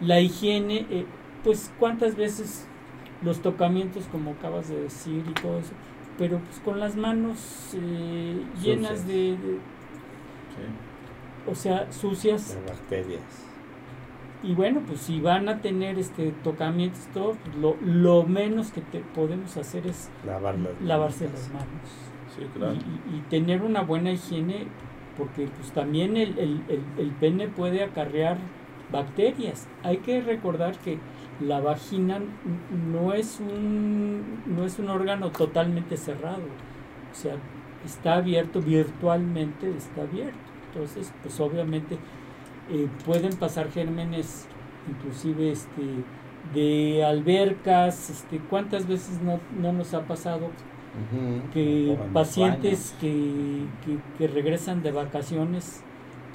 [0.01, 1.05] la higiene, eh,
[1.43, 2.67] pues cuántas veces
[3.21, 5.73] los tocamientos, como acabas de decir y todo eso,
[6.17, 7.37] pero pues con las manos
[7.73, 9.37] eh, llenas de,
[11.47, 12.55] o sea, sucias.
[12.55, 13.50] De bacterias.
[14.43, 18.81] Y bueno, pues si van a tener este tocamientos, todo, pues lo, lo menos que
[18.81, 21.39] te podemos hacer es Lavar las lavarse manos.
[21.41, 21.89] las manos.
[22.35, 22.73] Sí, claro.
[22.73, 24.67] Y, y- y tener una buena higiene,
[25.17, 28.37] porque pues también el, el- el- el pene puede acarrear
[28.91, 29.67] bacterias.
[29.83, 30.97] Hay que recordar que
[31.39, 32.19] la vagina
[32.91, 36.43] no es un, no es un órgano totalmente cerrado.
[37.11, 37.35] O sea,
[37.85, 40.37] está abierto virtualmente, está abierto.
[40.73, 41.97] Entonces, pues obviamente
[42.71, 44.47] eh, pueden pasar gérmenes,
[44.89, 46.03] inclusive este
[46.53, 50.49] de albercas, este, ¿cuántas veces no, no nos ha pasado
[51.53, 55.81] que pacientes que, que, que regresan de vacaciones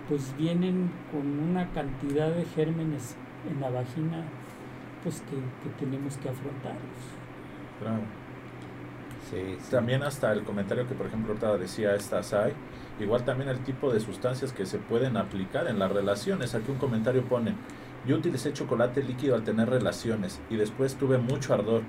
[0.09, 3.17] pues vienen con una cantidad de gérmenes
[3.51, 4.25] en la vagina
[5.03, 6.81] pues que, que tenemos que afrontarlos.
[7.81, 8.26] Claro.
[9.31, 9.71] Sí, sí.
[9.71, 12.53] También hasta el comentario que por ejemplo ahorita decía esta SAI,
[13.01, 16.55] igual también el tipo de sustancias que se pueden aplicar en las relaciones.
[16.55, 17.55] Aquí un comentario pone,
[18.07, 21.83] yo utilicé chocolate líquido al tener relaciones y después tuve mucho ardor.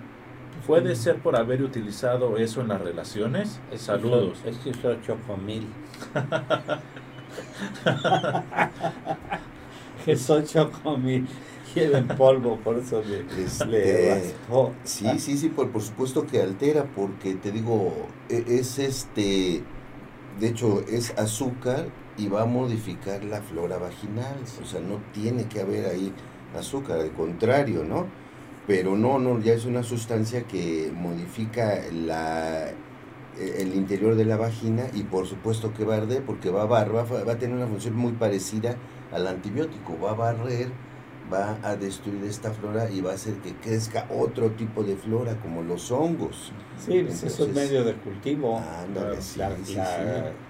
[0.65, 3.61] ¿Puede ser por haber utilizado eso en las relaciones?
[3.71, 4.39] Es que Saludos.
[4.43, 5.67] Es que usó chocomil.
[10.07, 11.27] Usó chocomil.
[11.75, 14.71] En polvo, por eso le, Este, le raspó.
[14.83, 17.93] Sí, sí, sí, por, por supuesto que altera, porque te digo,
[18.29, 19.61] e- es este,
[20.39, 25.45] de hecho, es azúcar y va a modificar la flora vaginal, o sea, no tiene
[25.47, 26.13] que haber ahí
[26.57, 28.05] azúcar, al contrario, ¿no?
[28.65, 34.37] Pero no, no, ya es una sustancia que modifica la, e- el interior de la
[34.37, 37.33] vagina y por supuesto que va a arder porque va a barrer, va, a- va
[37.33, 38.75] a tener una función muy parecida
[39.11, 40.69] al antibiótico, va a barrer,
[41.31, 45.35] va a destruir esta flora y va a hacer que crezca otro tipo de flora
[45.41, 46.51] como los hongos.
[46.79, 48.57] Sí, pues es un Entonces, medio de cultivo.
[48.59, 50.01] Ándale, sí, la, sí, la sí.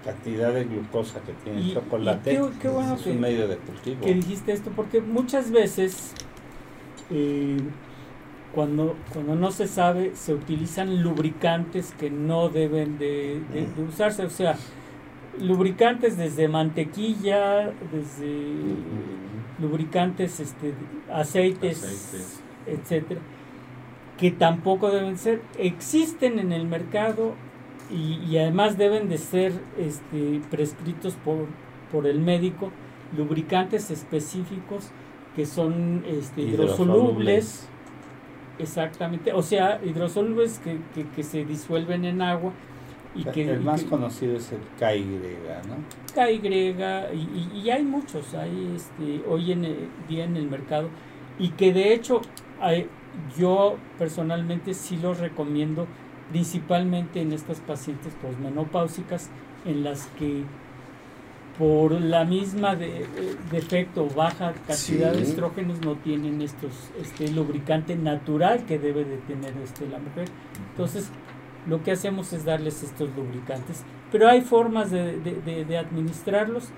[0.04, 3.20] cantidad de glucosa que tiene Y- el chocolate y qué- qué bueno es que- un
[3.20, 4.00] medio de cultivo.
[4.02, 6.12] que dijiste esto porque muchas veces
[7.10, 7.56] eh,
[8.54, 14.24] cuando, cuando no se sabe se utilizan lubricantes que no deben de, de- de usarse,
[14.24, 14.56] o sea,
[15.40, 18.54] lubricantes desde mantequilla, desde
[19.60, 20.74] lubricantes, este,
[21.12, 22.42] aceites, Aceites.
[22.66, 23.20] etcétera,
[24.16, 27.34] que tampoco deben ser, existen en el mercado
[27.90, 31.46] y, y además deben de ser este, prescritos por,
[31.90, 32.70] por el médico,
[33.16, 34.90] lubricantes específicos
[35.34, 37.68] que son este, hidrosolubles,
[38.58, 42.52] exactamente, o sea, hidrosolubles que, que, que se disuelven en agua
[43.14, 45.18] y que, el más que- conocido es el KY,
[45.68, 45.76] ¿no?
[46.14, 46.40] KY
[47.14, 50.88] y, y- hay muchos hay este hoy en el- día en el mercado.
[51.38, 52.20] Y que de hecho
[52.60, 52.86] hay-
[53.38, 55.86] yo personalmente sí los recomiendo
[56.30, 59.30] principalmente en estas pacientes posmenopáusicas
[59.64, 60.44] en las que
[61.58, 67.28] por la misma de, de- defecto o baja cantidad de estrógenos no tienen estos este
[67.32, 70.28] lubricante natural que debe de tener este la mujer.
[70.70, 71.10] Entonces,
[71.68, 73.82] lo que hacemos es darles estos lubricantes.
[74.10, 76.68] Pero hay formas de, de- de- de administrarlos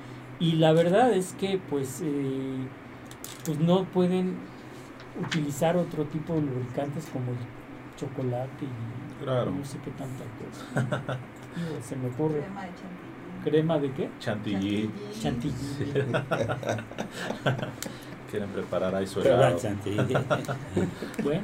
[0.40, 2.56] y la verdad es que pues, eh,
[3.44, 4.36] pues no pueden
[5.22, 7.38] utilizar otro tipo de lubricantes como el
[7.96, 9.50] chocolate y Claro.
[9.50, 11.18] no sé qué tanta cosa.
[11.82, 12.40] Se me ocurre.
[12.40, 13.44] Crema de chantilly.
[13.44, 14.08] ¿Crema de qué?
[14.18, 14.90] Chantilly.
[15.20, 15.54] Chantilly.
[18.30, 19.58] Quieren preparar ahí su helado.
[21.24, 21.42] bueno,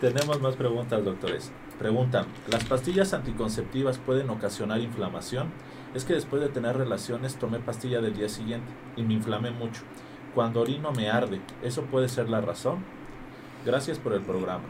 [0.00, 1.50] Tenemos más preguntas, doctores.
[1.78, 5.48] Preguntan, ¿las pastillas anticonceptivas pueden ocasionar inflamación?
[5.94, 9.82] Es que después de tener relaciones tomé pastilla del día siguiente y me inflamé mucho.
[10.34, 11.40] Cuando orino me arde.
[11.62, 12.78] ¿Eso puede ser la razón?
[13.64, 14.64] Gracias por el programa.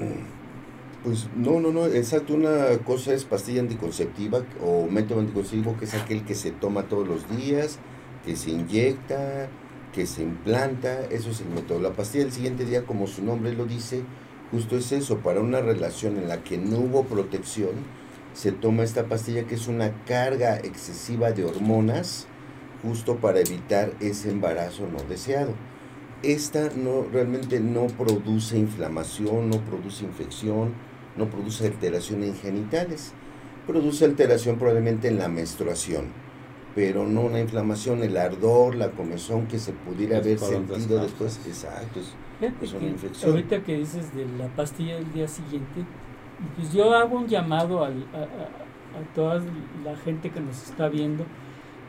[1.03, 2.35] Pues no, no, no, exacto.
[2.35, 7.09] Una cosa es pastilla anticonceptiva o método anticonceptivo, que es aquel que se toma todos
[7.09, 7.79] los días,
[8.25, 9.49] que se inyecta,
[9.95, 11.05] que se implanta.
[11.05, 11.81] Eso es el método.
[11.81, 14.03] La pastilla del siguiente día, como su nombre lo dice,
[14.51, 15.19] justo es eso.
[15.19, 17.71] Para una relación en la que no hubo protección,
[18.35, 22.27] se toma esta pastilla que es una carga excesiva de hormonas,
[22.83, 25.55] justo para evitar ese embarazo no deseado.
[26.23, 30.73] Esta no realmente no produce inflamación, no produce infección,
[31.17, 33.13] no produce alteración en genitales.
[33.67, 36.07] Produce alteración probablemente en la menstruación,
[36.75, 41.39] pero no una inflamación, el ardor, la comezón que se pudiera Es haber sentido después.
[41.47, 42.01] Exacto.
[42.41, 43.31] Fíjate Es una que infección.
[43.31, 45.85] ahorita que dices de la pastilla del día siguiente,
[46.57, 49.43] pues yo hago un llamado al- a, a- a toda
[49.85, 51.25] la gente que nos está viendo,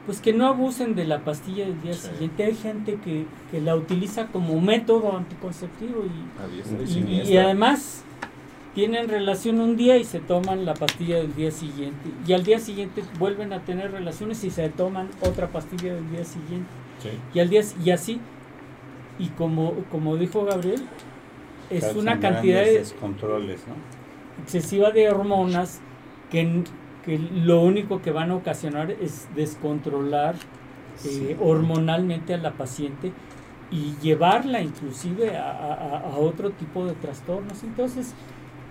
[0.06, 2.08] pues que no abusen de la pastilla del día Sí.
[2.10, 2.44] siguiente.
[2.46, 7.38] Hay gente que, que la utiliza como método anticonceptivo y, A diestra y y- y
[7.38, 8.04] además
[8.74, 12.10] tienen relación un día y se toman la pastilla del día siguiente.
[12.28, 16.24] Y al día siguiente vuelven a tener relaciones y se toman otra pastilla del día
[16.24, 16.70] siguiente
[17.04, 17.10] Sí.
[17.34, 18.20] y al día y así
[19.20, 20.82] y como, como dijo Gabriel,
[21.70, 23.76] es una cantidad de- descontroles, ¿no?
[24.44, 25.82] excesiva de hormonas
[26.32, 26.64] que,
[27.06, 30.36] que lo único que van a ocasionar es descontrolar
[31.06, 33.12] eh, hormonalmente a la paciente
[33.72, 37.64] y llevarla inclusive a, a- a otro tipo de trastornos.
[37.64, 38.14] Entonces,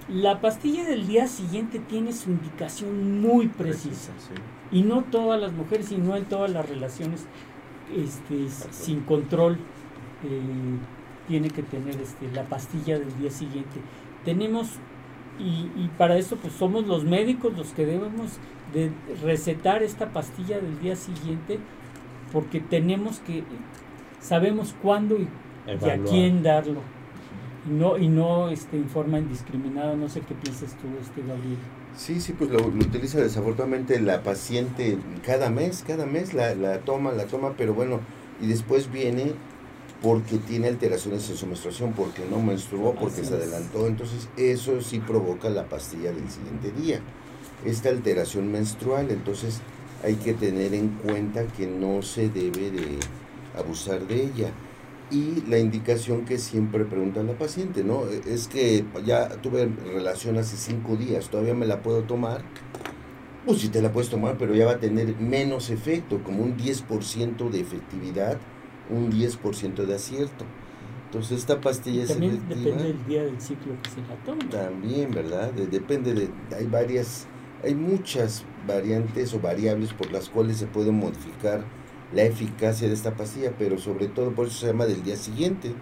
[0.09, 4.13] la pastilla del día siguiente tiene su indicación muy precisa.
[4.19, 4.35] sí.
[4.71, 7.27] Y no todas las mujeres y no en todas las relaciones
[7.95, 9.59] este, sin control
[10.25, 10.79] eh,
[11.27, 13.81] tiene que tener este, la pastilla del día siguiente.
[14.25, 14.69] Tenemos,
[15.39, 18.39] y, y para eso pues somos los médicos los que debemos
[18.73, 18.91] de
[19.23, 21.59] recetar esta pastilla del día siguiente
[22.33, 23.45] porque tenemos que,
[24.21, 25.29] sabemos cuándo y,
[25.67, 26.81] y a quién darlo.
[27.67, 31.59] Y no, y no este, en forma indiscriminada, no sé qué piensas tú, este Gabriel.
[31.97, 36.79] Sí, sí, pues lo, lo utiliza desafortunadamente la paciente cada mes, cada mes la, la
[36.81, 38.01] toma, la toma, pero bueno,
[38.41, 39.33] y después viene
[40.03, 45.01] porque tiene alteraciones en su menstruación, porque no menstruó, porque se adelantó, entonces eso sí
[45.01, 47.01] provoca la pastilla del siguiente día,
[47.65, 49.61] esta alteración menstrual, entonces
[50.05, 52.99] hay que tener en cuenta que no se debe de
[53.57, 54.53] abusar de ella.
[55.11, 58.05] Y la indicación que siempre pregunta la paciente, ¿no?
[58.07, 62.43] Es que ya tuve relación hace cinco días, todavía me la puedo tomar.
[63.47, 66.59] Pues sí te la puedes tomar, pero ya va a tener menos efecto, como un
[66.59, 68.37] 10% de efectividad,
[68.91, 70.45] un 10% de acierto.
[71.07, 72.61] Entonces esta pastilla es También efectiva.
[72.77, 74.45] depende del día del ciclo que se la tome.
[74.45, 75.51] También, ¿verdad?
[75.53, 77.27] De- depende de, hay varias,
[77.65, 81.65] hay muchas variantes o variables por las cuales se puede modificar
[82.13, 85.73] la eficacia de esta pastilla, pero sobre todo por eso se llama del día siguiente.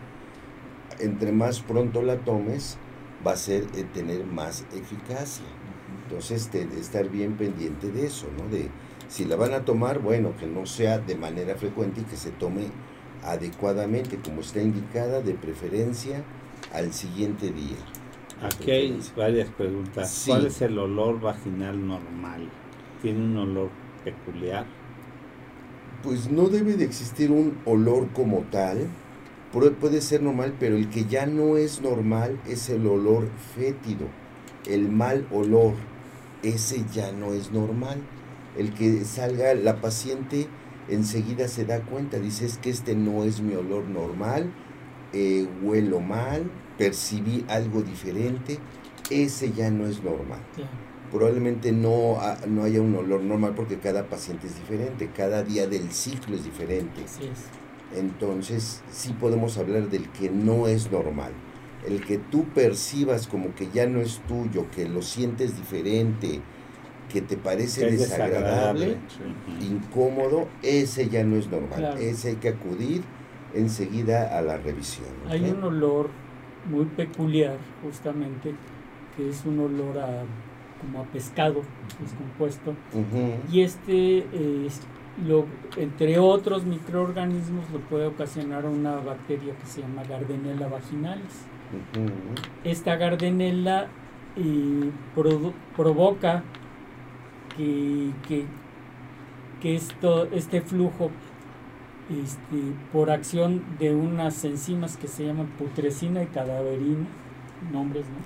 [1.01, 2.79] Entre más pronto la tomes,
[3.27, 5.45] va a ser eh, tener más eficacia.
[6.05, 8.49] Entonces, te- de estar bien pendiente de eso, ¿no?
[8.49, 8.69] De
[9.09, 12.31] si la van a tomar, bueno, que no sea de manera frecuente y que se
[12.31, 12.69] tome
[13.27, 16.23] adecuadamente, como está indicada, de preferencia
[16.73, 17.77] al siguiente día.
[18.43, 20.11] Aquí hay varias preguntas.
[20.11, 20.31] Sí.
[20.31, 22.49] ¿Cuál es el olor vaginal normal?
[23.03, 23.71] ¿Tiene un olor
[24.05, 24.67] peculiar?
[26.03, 28.87] Pues no debe de existir un olor como tal.
[29.53, 34.07] Pu- Puede ser normal, pero el que ya no es normal es el olor fétido.
[34.67, 35.75] El mal olor,
[36.43, 37.99] ese ya no es normal.
[38.57, 40.47] El que salga la paciente
[40.89, 44.53] enseguida se da cuenta, dice es que este no es mi olor normal,
[45.13, 48.59] eh, huelo mal, percibí algo diferente,
[49.11, 50.41] ese ya no es normal.
[51.11, 52.19] Probablemente no,
[52.49, 56.45] no haya un olor normal porque cada paciente es diferente, cada día del ciclo es
[56.45, 57.05] diferente.
[57.05, 57.99] Así es.
[57.99, 61.33] Entonces sí podemos hablar del que no es normal.
[61.87, 66.41] El que tú percibas como que ya no es tuyo, que lo sientes diferente,
[67.13, 68.97] que te parece es desagradable,
[69.61, 71.79] incómodo, ese ya no es normal.
[71.79, 71.97] Claro.
[71.99, 73.03] Ese hay que acudir
[73.55, 75.09] enseguida a la revisión.
[75.29, 76.11] Hay un olor
[76.71, 78.55] muy peculiar, justamente,
[79.17, 80.25] que es un olor a,
[80.81, 81.63] como a pescado
[82.01, 82.73] descompuesto.
[82.93, 83.35] Ujú.
[83.53, 84.81] Y este, eh, es-
[85.27, 85.47] lo,
[85.79, 91.47] entre otros microorganismos, lo puede ocasionar una bacteria que se llama Gardnerella vaginalis.
[92.65, 93.87] Esta Gardnerella
[94.37, 94.91] eh,
[95.75, 96.43] provoca
[97.57, 98.47] que, que,
[99.61, 101.11] que esto, este flujo
[102.09, 107.07] este, por acción de unas enzimas que se llaman putrescina y cadaverina,
[107.73, 108.23] nombres, ¿no?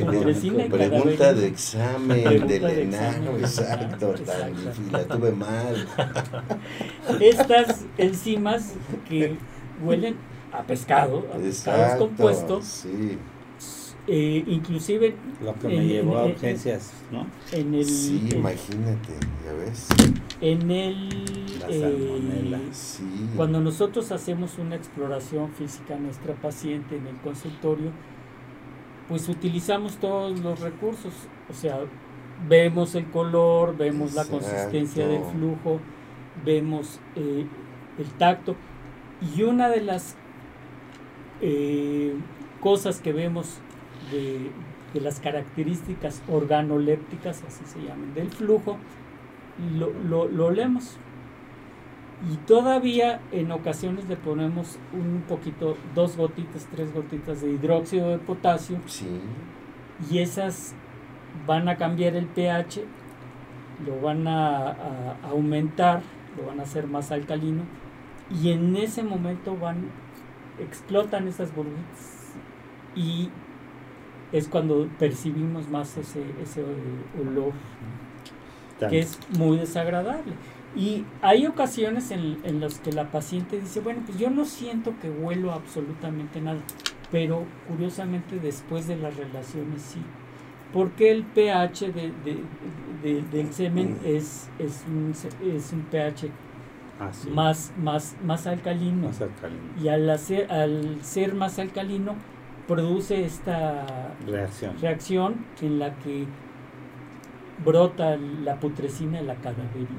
[0.00, 1.32] Putrescina y Pregunta cadaverina.
[1.34, 3.36] de examen Pregunta del de enano, examen.
[3.38, 4.54] exacto, tan
[4.90, 5.88] la tuve mal.
[7.18, 9.38] Estas enzimas que
[9.78, 10.16] huelen
[10.52, 13.18] a pescado, a pescado Exacto, descompuesto, sí,
[14.12, 17.26] eh, inclusive Lo que me En- llevó a en- en- urgencias, ¿no?
[17.52, 19.12] en el, sí, en- imagínate,
[19.44, 19.88] ya ves,
[20.40, 21.08] en el
[21.60, 23.04] La eh, sí,
[23.36, 27.92] cuando nosotros hacemos una exploración física a nuestra paciente en el consultorio,
[29.08, 31.12] pues utilizamos todos los recursos,
[31.48, 31.78] o sea,
[32.48, 35.80] vemos el color, vemos la consistencia del flujo,
[36.44, 37.44] vemos eh,
[37.98, 38.56] el tacto.
[39.36, 40.16] Y una de las
[41.42, 42.14] eh,
[42.60, 43.58] cosas que vemos
[44.10, 44.50] de,
[44.94, 48.76] de las características organolépticas, así se llaman, del flujo,
[49.78, 50.96] lo, lo, lo olemos.
[52.30, 58.18] Y todavía en ocasiones le ponemos un poquito, dos gotitas, tres gotitas de hidróxido de
[58.18, 59.08] potasio sí,
[60.10, 60.74] y esas
[61.46, 62.84] van a cambiar el pH,
[63.86, 66.02] lo van a, a aumentar,
[66.36, 67.62] lo van a hacer más alcalino
[68.30, 69.90] y en ese momento van,
[70.58, 72.34] explotan esas burbujas
[72.94, 73.30] y
[74.32, 76.64] es cuando percibimos más ese, ese
[77.20, 77.52] olor
[78.88, 80.32] que es muy desagradable.
[80.76, 84.94] Y hay ocasiones en, en las que la paciente dice, bueno, pues yo no siento
[85.02, 86.60] que huelo absolutamente nada,
[87.10, 90.00] pero curiosamente después de las relaciones sí.
[90.72, 92.44] Porque el pH de, de-
[93.02, 95.12] de- del semen es, es, un,
[95.44, 96.30] es un pH
[97.00, 99.08] Así, más, más, más alcalino.
[99.08, 99.60] más alcalino.
[99.82, 102.14] Y al, hacer, al ser más alcalino,
[102.70, 104.78] produce esta Reacción.
[104.80, 106.24] reacción en la que
[107.64, 109.98] brota la putrescina y la cadaverina.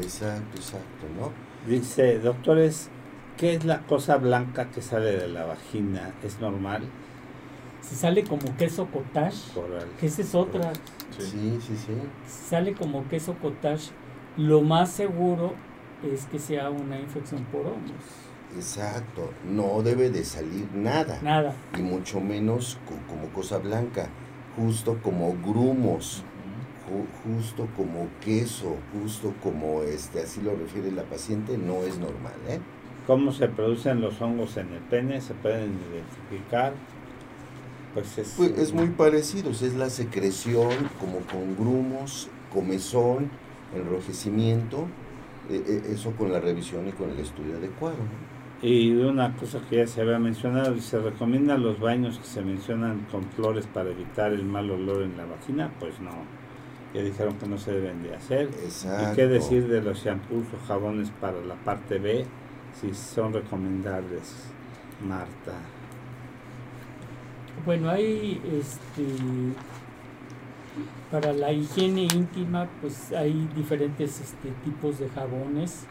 [0.00, 1.30] Exacto, exacto, ¿no?
[1.70, 2.88] Dice, doctores,
[3.36, 6.12] ¿qué es la cosa blanca que sale de la vagina?
[6.24, 6.84] ¿Es normal?
[7.82, 9.86] Si sale como queso cottage, Coral.
[10.00, 10.72] que esa es otra,
[11.18, 11.58] Sí.
[11.60, 11.94] Sí, sí,
[12.26, 13.90] sale como queso cottage,
[14.38, 15.52] lo más seguro
[16.02, 18.25] es que sea una infección por hongos.
[18.56, 19.30] Exacto.
[19.48, 21.20] No debe de salir nada.
[21.22, 21.54] Nada.
[21.78, 24.08] Y mucho menos co- como cosa blanca.
[24.56, 26.22] Justo como grumos.
[26.88, 28.76] ju- justo como queso.
[28.92, 32.60] Justo como este, así lo refiere la paciente, no es normal, ¿eh?
[33.08, 35.20] ¿Cómo se producen los hongos en el pene?
[35.20, 36.72] ¿Se pueden identificar?
[37.94, 43.30] Pues es, Pues es muy parecido, es la secreción como con grumos, comezón,
[43.74, 44.86] enrojecimiento,
[45.50, 47.96] eh, eh, eso con la revisión y con el estudio adecuado.
[48.62, 53.06] Y una cosa que ya se había mencionado, se recomiendan los baños que se mencionan
[53.10, 56.12] con flores para evitar el mal olor en la vagina, pues no,
[56.94, 58.48] ya dijeron que no se deben de hacer.
[58.64, 59.12] Exacto.
[59.12, 62.24] ¿Y qué decir de los shampoos o jabones para la parte B?
[62.80, 64.50] Si son recomendables,
[65.06, 65.52] Marta.
[67.64, 69.04] Bueno, hay este
[71.10, 75.86] para la higiene íntima, pues hay diferentes este, tipos de jabones.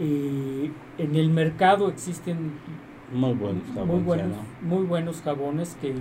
[0.00, 2.52] Eh, en el mercado existen
[3.12, 4.68] Muy buenos muy jabones, buenos, ¿no?
[4.76, 5.94] muy buenos jabones que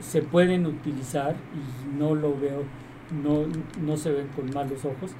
[0.00, 2.62] se pueden utilizar y no lo veo,
[3.22, 3.44] no,
[3.80, 5.12] no se ven con malos ojos,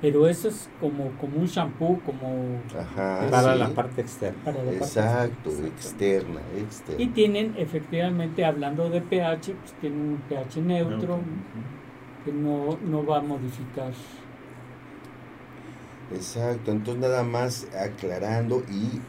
[0.00, 3.26] pero eso es como, como un shampoo, como Ajá.
[3.30, 3.58] Para sí.
[3.58, 4.38] la parte externa.
[4.44, 5.68] para la parte Exacto, externa.
[5.68, 7.02] externa, externa.
[7.02, 11.18] Y tienen, efectivamente, hablando de pH, pues tienen un pH neutro
[12.24, 13.92] que no, no va a modificar.
[16.12, 19.00] Exacto, entonces nada más aclarando y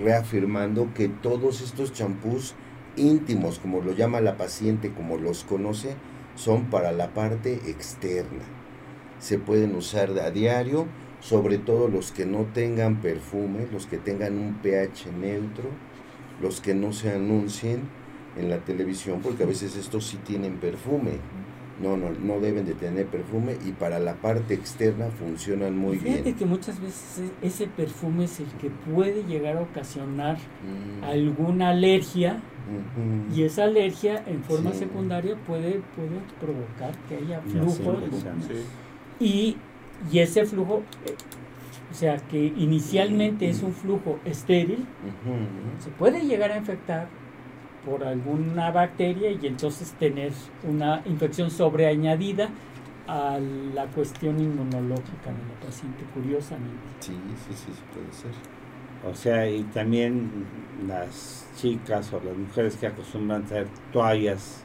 [0.00, 2.54] reafirmando que todos estos champús
[2.96, 5.96] íntimos, como lo llama la paciente, como los conoce,
[6.36, 8.44] son para la parte externa.
[9.18, 10.86] Se pueden usar a diario,
[11.20, 15.70] sobre todo los que no tengan perfume, los que tengan un pH neutro,
[16.40, 17.82] los que no se anuncien
[18.36, 21.18] en la televisión, porque a veces estos sí tienen perfume.
[21.82, 26.00] No, no, no deben de tener perfume y para la parte externa funcionan muy Y
[26.00, 26.36] Fíjate bien.
[26.36, 31.70] que muchas veces e- ese perfume es el que puede llegar a ocasionar Mm, alguna
[31.70, 32.40] alergia
[33.34, 34.78] y esa alergia en forma Sí.
[34.78, 37.98] secundaria puede, puede provocar que haya flujo.
[38.48, 38.54] Sí.
[39.20, 39.56] y,
[40.12, 41.14] y ese flujo, eh,
[41.90, 44.86] o sea que inicialmente es un flujo estéril,
[45.78, 47.08] se puede llegar a infectar
[47.84, 50.32] por alguna bacteria y entonces tener
[50.62, 52.48] una infección sobreañadida
[53.06, 56.80] a la cuestión inmunológica de la paciente, curiosamente.
[57.00, 57.12] Sí,
[57.48, 58.30] sí, sí, puede ser.
[59.10, 60.30] O sea, y también
[60.86, 64.64] las chicas o las mujeres que acostumbran traer toallas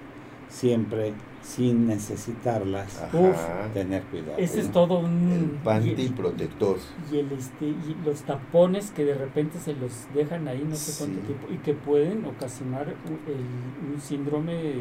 [0.49, 3.69] siempre sin necesitarlas, Ajá.
[3.73, 4.37] tener cuidado.
[4.37, 5.59] Ese es El- todo El un...
[5.63, 6.77] panty y, protector.
[7.11, 10.97] y el este y los tapones que de repente se los dejan ahí no sé
[10.97, 11.27] cuánto Sí.
[11.27, 14.73] tiempo y que pueden ocasionar el- un síndrome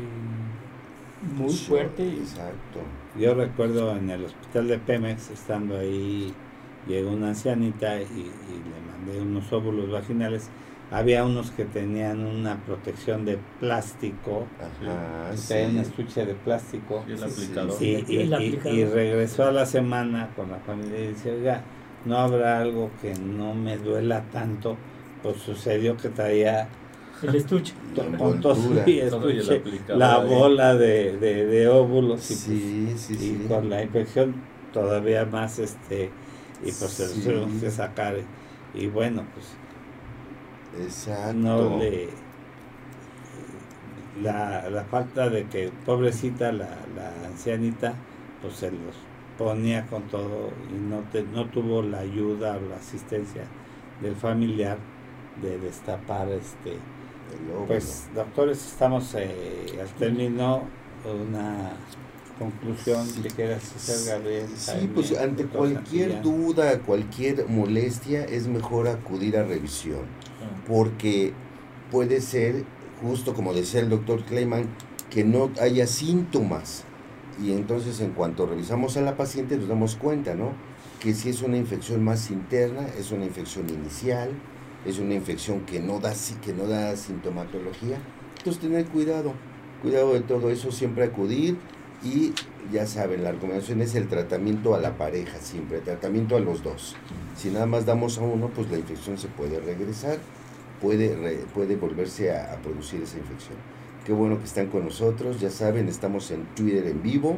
[1.36, 2.80] muy fuerte Exacto.
[3.18, 6.32] Yo recuerdo en el hospital de Pemex, estando ahí,
[6.86, 10.48] llegó una ancianita y, y le mandé unos óvulos vaginales.
[10.90, 15.54] Había unos que tenían una protección de plástico, Ajá, sí.
[15.68, 17.04] un estuche de plástico.
[17.06, 17.82] Y el Sí, sí, aplicador.
[17.82, 18.78] Y, El y- y- aplicador.
[18.78, 21.62] y regresó a la semana con la familia y dice, oiga,
[22.06, 24.76] no habrá algo que no me duela tanto.
[25.22, 26.68] Pues sucedió que traía
[27.22, 28.04] el estuche La
[28.86, 33.44] y el estuche, la bola de, de, de óvulos y, pues, Sí, sí, y sí.
[33.48, 34.36] con la infección
[34.72, 36.10] todavía más este
[36.62, 37.22] y pues se Sí.
[37.22, 38.14] tuvimos que sacar
[38.74, 39.46] y bueno pues
[40.82, 41.32] Exacto.
[41.34, 42.08] no le
[44.22, 47.94] la, la falta de que pobrecita la, la ancianita
[48.42, 48.94] pues se los
[49.36, 53.42] ponía con todo y no te, no tuvo la ayuda o la asistencia
[54.02, 54.78] del familiar
[55.42, 56.76] de destapar este
[57.68, 60.62] pues doctores estamos eh, al término
[61.04, 61.70] una
[62.38, 63.20] conclusión Sí.
[63.22, 66.22] que quieras hacer Gabriel Sí, pues ante cualquier Santillán?
[66.22, 70.02] duda, cualquier molestia, es mejor acudir a revisión.
[70.66, 71.32] Porque
[71.90, 72.64] puede ser,
[73.02, 74.68] justo como decía el doctor Kleiman,
[75.10, 76.84] que no haya síntomas.
[77.42, 80.52] Y entonces en cuanto revisamos a la paciente nos damos cuenta, ¿no?
[81.00, 84.30] que si es una infección más interna, es una infección inicial,
[84.84, 86.12] es una infección que no da,
[86.42, 87.98] que no da sintomatología.
[88.38, 89.32] Entonces tener cuidado,
[89.82, 91.56] cuidado de todo eso, siempre acudir
[92.02, 92.32] y
[92.72, 96.94] ya saben, la recomendación es el tratamiento a la pareja siempre, tratamiento a los dos.
[97.36, 100.18] Si nada más damos a uno, pues la infección se puede regresar,
[100.80, 103.56] puede, puede volverse a, a producir esa infección.
[104.04, 107.36] Qué bueno que están con nosotros, ya saben, estamos en Twitter en vivo,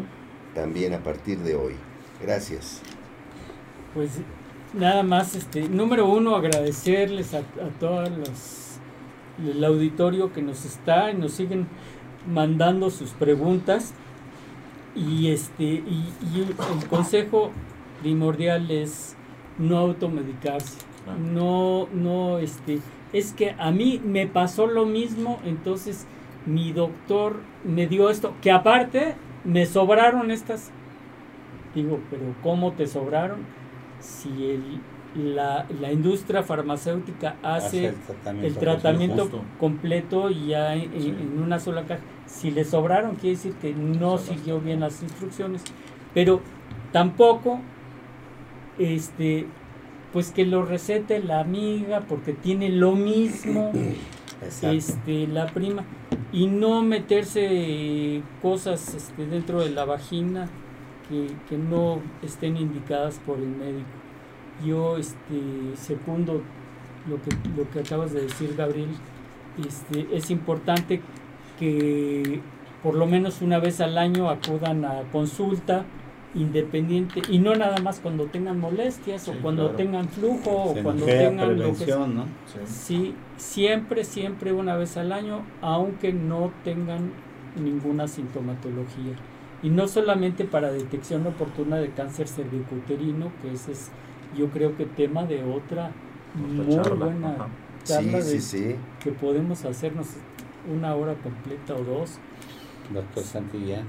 [0.55, 1.75] también a partir de hoy.
[2.23, 2.83] Gracias.
[3.95, 4.11] Pues
[4.75, 8.79] nada más, este, número uno, agradecerles a, a todos los,
[9.45, 11.67] el auditorio que nos está y nos siguen
[12.29, 13.95] mandando sus preguntas.
[14.95, 17.51] Y este, y, y el consejo
[18.01, 19.17] primordial es
[19.59, 20.79] no automedicarse.
[21.19, 22.81] No, no, este,
[23.13, 26.07] es que a mí me pasó lo mismo, entonces
[26.47, 29.15] mi doctor me dio esto, que aparte
[29.45, 30.71] me sobraron estas.
[31.75, 33.41] Digo, pero ¿cómo te sobraron?
[34.01, 34.81] Si el,
[35.17, 39.43] la, la industria farmacéutica hace, el tratamiento, el tratamiento justo.
[39.59, 41.09] completo y ya en, Sí.
[41.09, 42.01] en una sola caja.
[42.27, 45.63] Si le sobraron, quiere decir que no siguió bien las instrucciones.
[46.15, 46.41] Pero
[46.93, 47.61] tampoco,
[48.79, 49.47] este,
[50.13, 53.73] pues que lo recete la amiga porque tiene lo mismo
[54.43, 54.77] Exacto.
[54.77, 55.85] este, la prima
[56.33, 60.49] y no meterse cosas este, dentro de la vagina
[61.09, 63.89] que, que no estén indicadas por el médico.
[64.65, 65.41] Yo este,
[65.77, 66.43] secundo
[67.09, 68.91] lo que, lo que acabas de decir, Gabriel.
[69.67, 71.01] Este, es importante
[71.59, 72.41] que
[72.83, 75.85] por lo menos una vez al año acudan a consulta
[76.35, 79.77] independiente y no nada más cuando tengan molestias Sí, o cuando claro.
[79.77, 82.25] tengan flujo o cuando tengan lo que ¿no?
[82.47, 82.59] Sí.
[82.67, 87.11] Sí, siempre, siempre una vez al año, aunque no tengan
[87.61, 89.15] ninguna sintomatología.
[89.63, 93.91] Y no solamente para detección oportuna de cáncer cervicuterino, que ese es,
[94.37, 95.91] yo creo que tema de otra
[96.35, 97.47] Otra muy charla, buena ajá.
[97.85, 98.77] charla Sí, de- sí, sí.
[99.03, 100.07] que podemos hacernos
[100.73, 102.19] una hora completa o dos.
[102.93, 103.85] Doctor Santillán.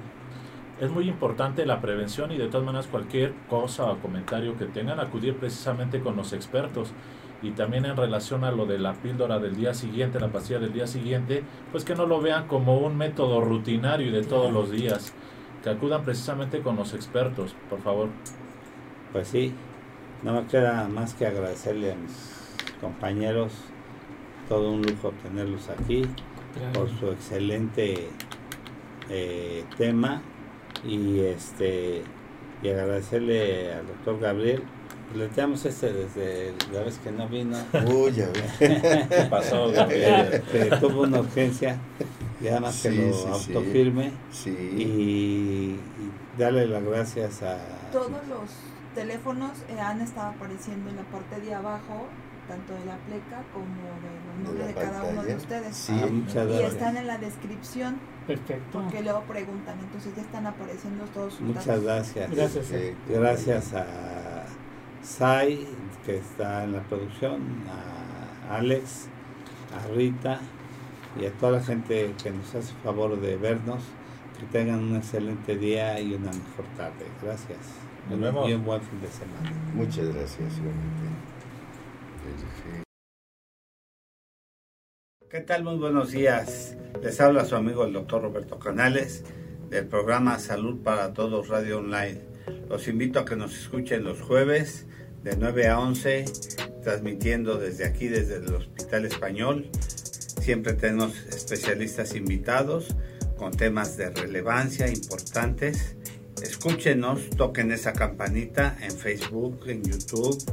[0.79, 4.99] Es muy importante la prevención y de todas maneras cualquier cosa o comentario que tengan,
[4.99, 6.91] acudir precisamente con los expertos.
[7.43, 10.73] Y también en relación a lo de la píldora del día siguiente, la pastilla del
[10.73, 14.71] día siguiente, pues que no lo vean como un método rutinario y de todos los
[14.71, 15.13] días.
[15.63, 18.09] Que acudan precisamente con los expertos, por favor.
[19.11, 19.53] Pues sí,
[20.23, 22.11] no me queda más que agradecerle a mis
[22.79, 23.51] compañeros.
[24.47, 26.03] Todo un lujo tenerlos aquí
[26.73, 28.09] por su excelente
[29.09, 30.21] eh, tema
[30.85, 32.03] y este
[32.61, 34.63] y agradecerle al doctor Gabriel.
[35.15, 37.57] Le tenemos este desde la vez que no vino.
[37.87, 39.07] Uy, ya ve.
[39.09, 40.41] ¿Qué pasó, Gabriel?
[40.51, 41.77] que tuvo una urgencia
[42.41, 43.53] y además que lo sí, sí.
[43.53, 44.49] autofirme Sí.
[44.49, 45.79] y, y
[46.37, 47.57] darle las gracias a
[47.91, 52.07] Todos los teléfonos eh, han estado apareciendo en la parte de abajo,
[52.47, 55.75] tanto de la pleca como de los De de cada uno de ustedes.
[55.75, 55.99] Sí.
[56.01, 56.73] Ah, muchas Y gracias.
[56.73, 58.79] están en la descripción Perfecto.
[58.81, 61.83] porque luego preguntan, entonces ya están apareciendo todos sus Muchas datos.
[61.83, 62.31] gracias.
[62.31, 62.71] Gracias.
[62.71, 63.85] Eh, Gracias a
[65.03, 65.67] Sai,
[66.05, 67.41] que está en la producción,
[68.49, 69.07] a Alex,
[69.75, 70.39] a Rita
[71.19, 73.81] y a toda la gente que nos hace favor de vernos.
[74.39, 77.05] Que tengan un excelente día y una mejor tarde.
[77.21, 77.59] Gracias.
[78.11, 78.49] Nos Y- vemos.
[78.49, 79.51] Y un buen fin de semana.
[79.73, 81.01] Muchas gracias, igualmente.
[85.29, 85.63] ¿Qué tal?
[85.63, 86.75] Muy buenos días.
[87.01, 89.23] Les habla su amigo el doctor Roberto Canales
[89.69, 92.19] del programa Salud para Todos Radio Online.
[92.67, 94.87] Los invito a que nos escuchen los jueves
[95.23, 96.25] de 9 a 11,
[96.83, 99.69] transmitiendo desde aquí, desde el Hospital Español.
[100.41, 102.93] Siempre tenemos especialistas invitados
[103.37, 105.95] con temas de relevancia importantes.
[106.41, 110.43] Escúchenos, toquen esa campanita en Facebook, en YouTube,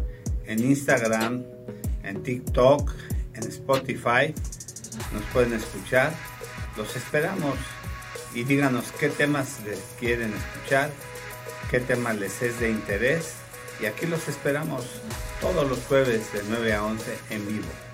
[0.47, 1.45] en Instagram,
[2.03, 2.93] en TikTok,
[3.35, 4.35] en Spotify.
[5.13, 6.13] Nos pueden escuchar.
[6.77, 7.57] Los esperamos
[8.35, 10.91] y díganos qué temas les quieren escuchar,
[11.71, 13.35] qué tema les es de interés.
[13.81, 14.85] Y aquí los esperamos
[15.41, 17.88] todos los jueves de 9 a 11 en vivo.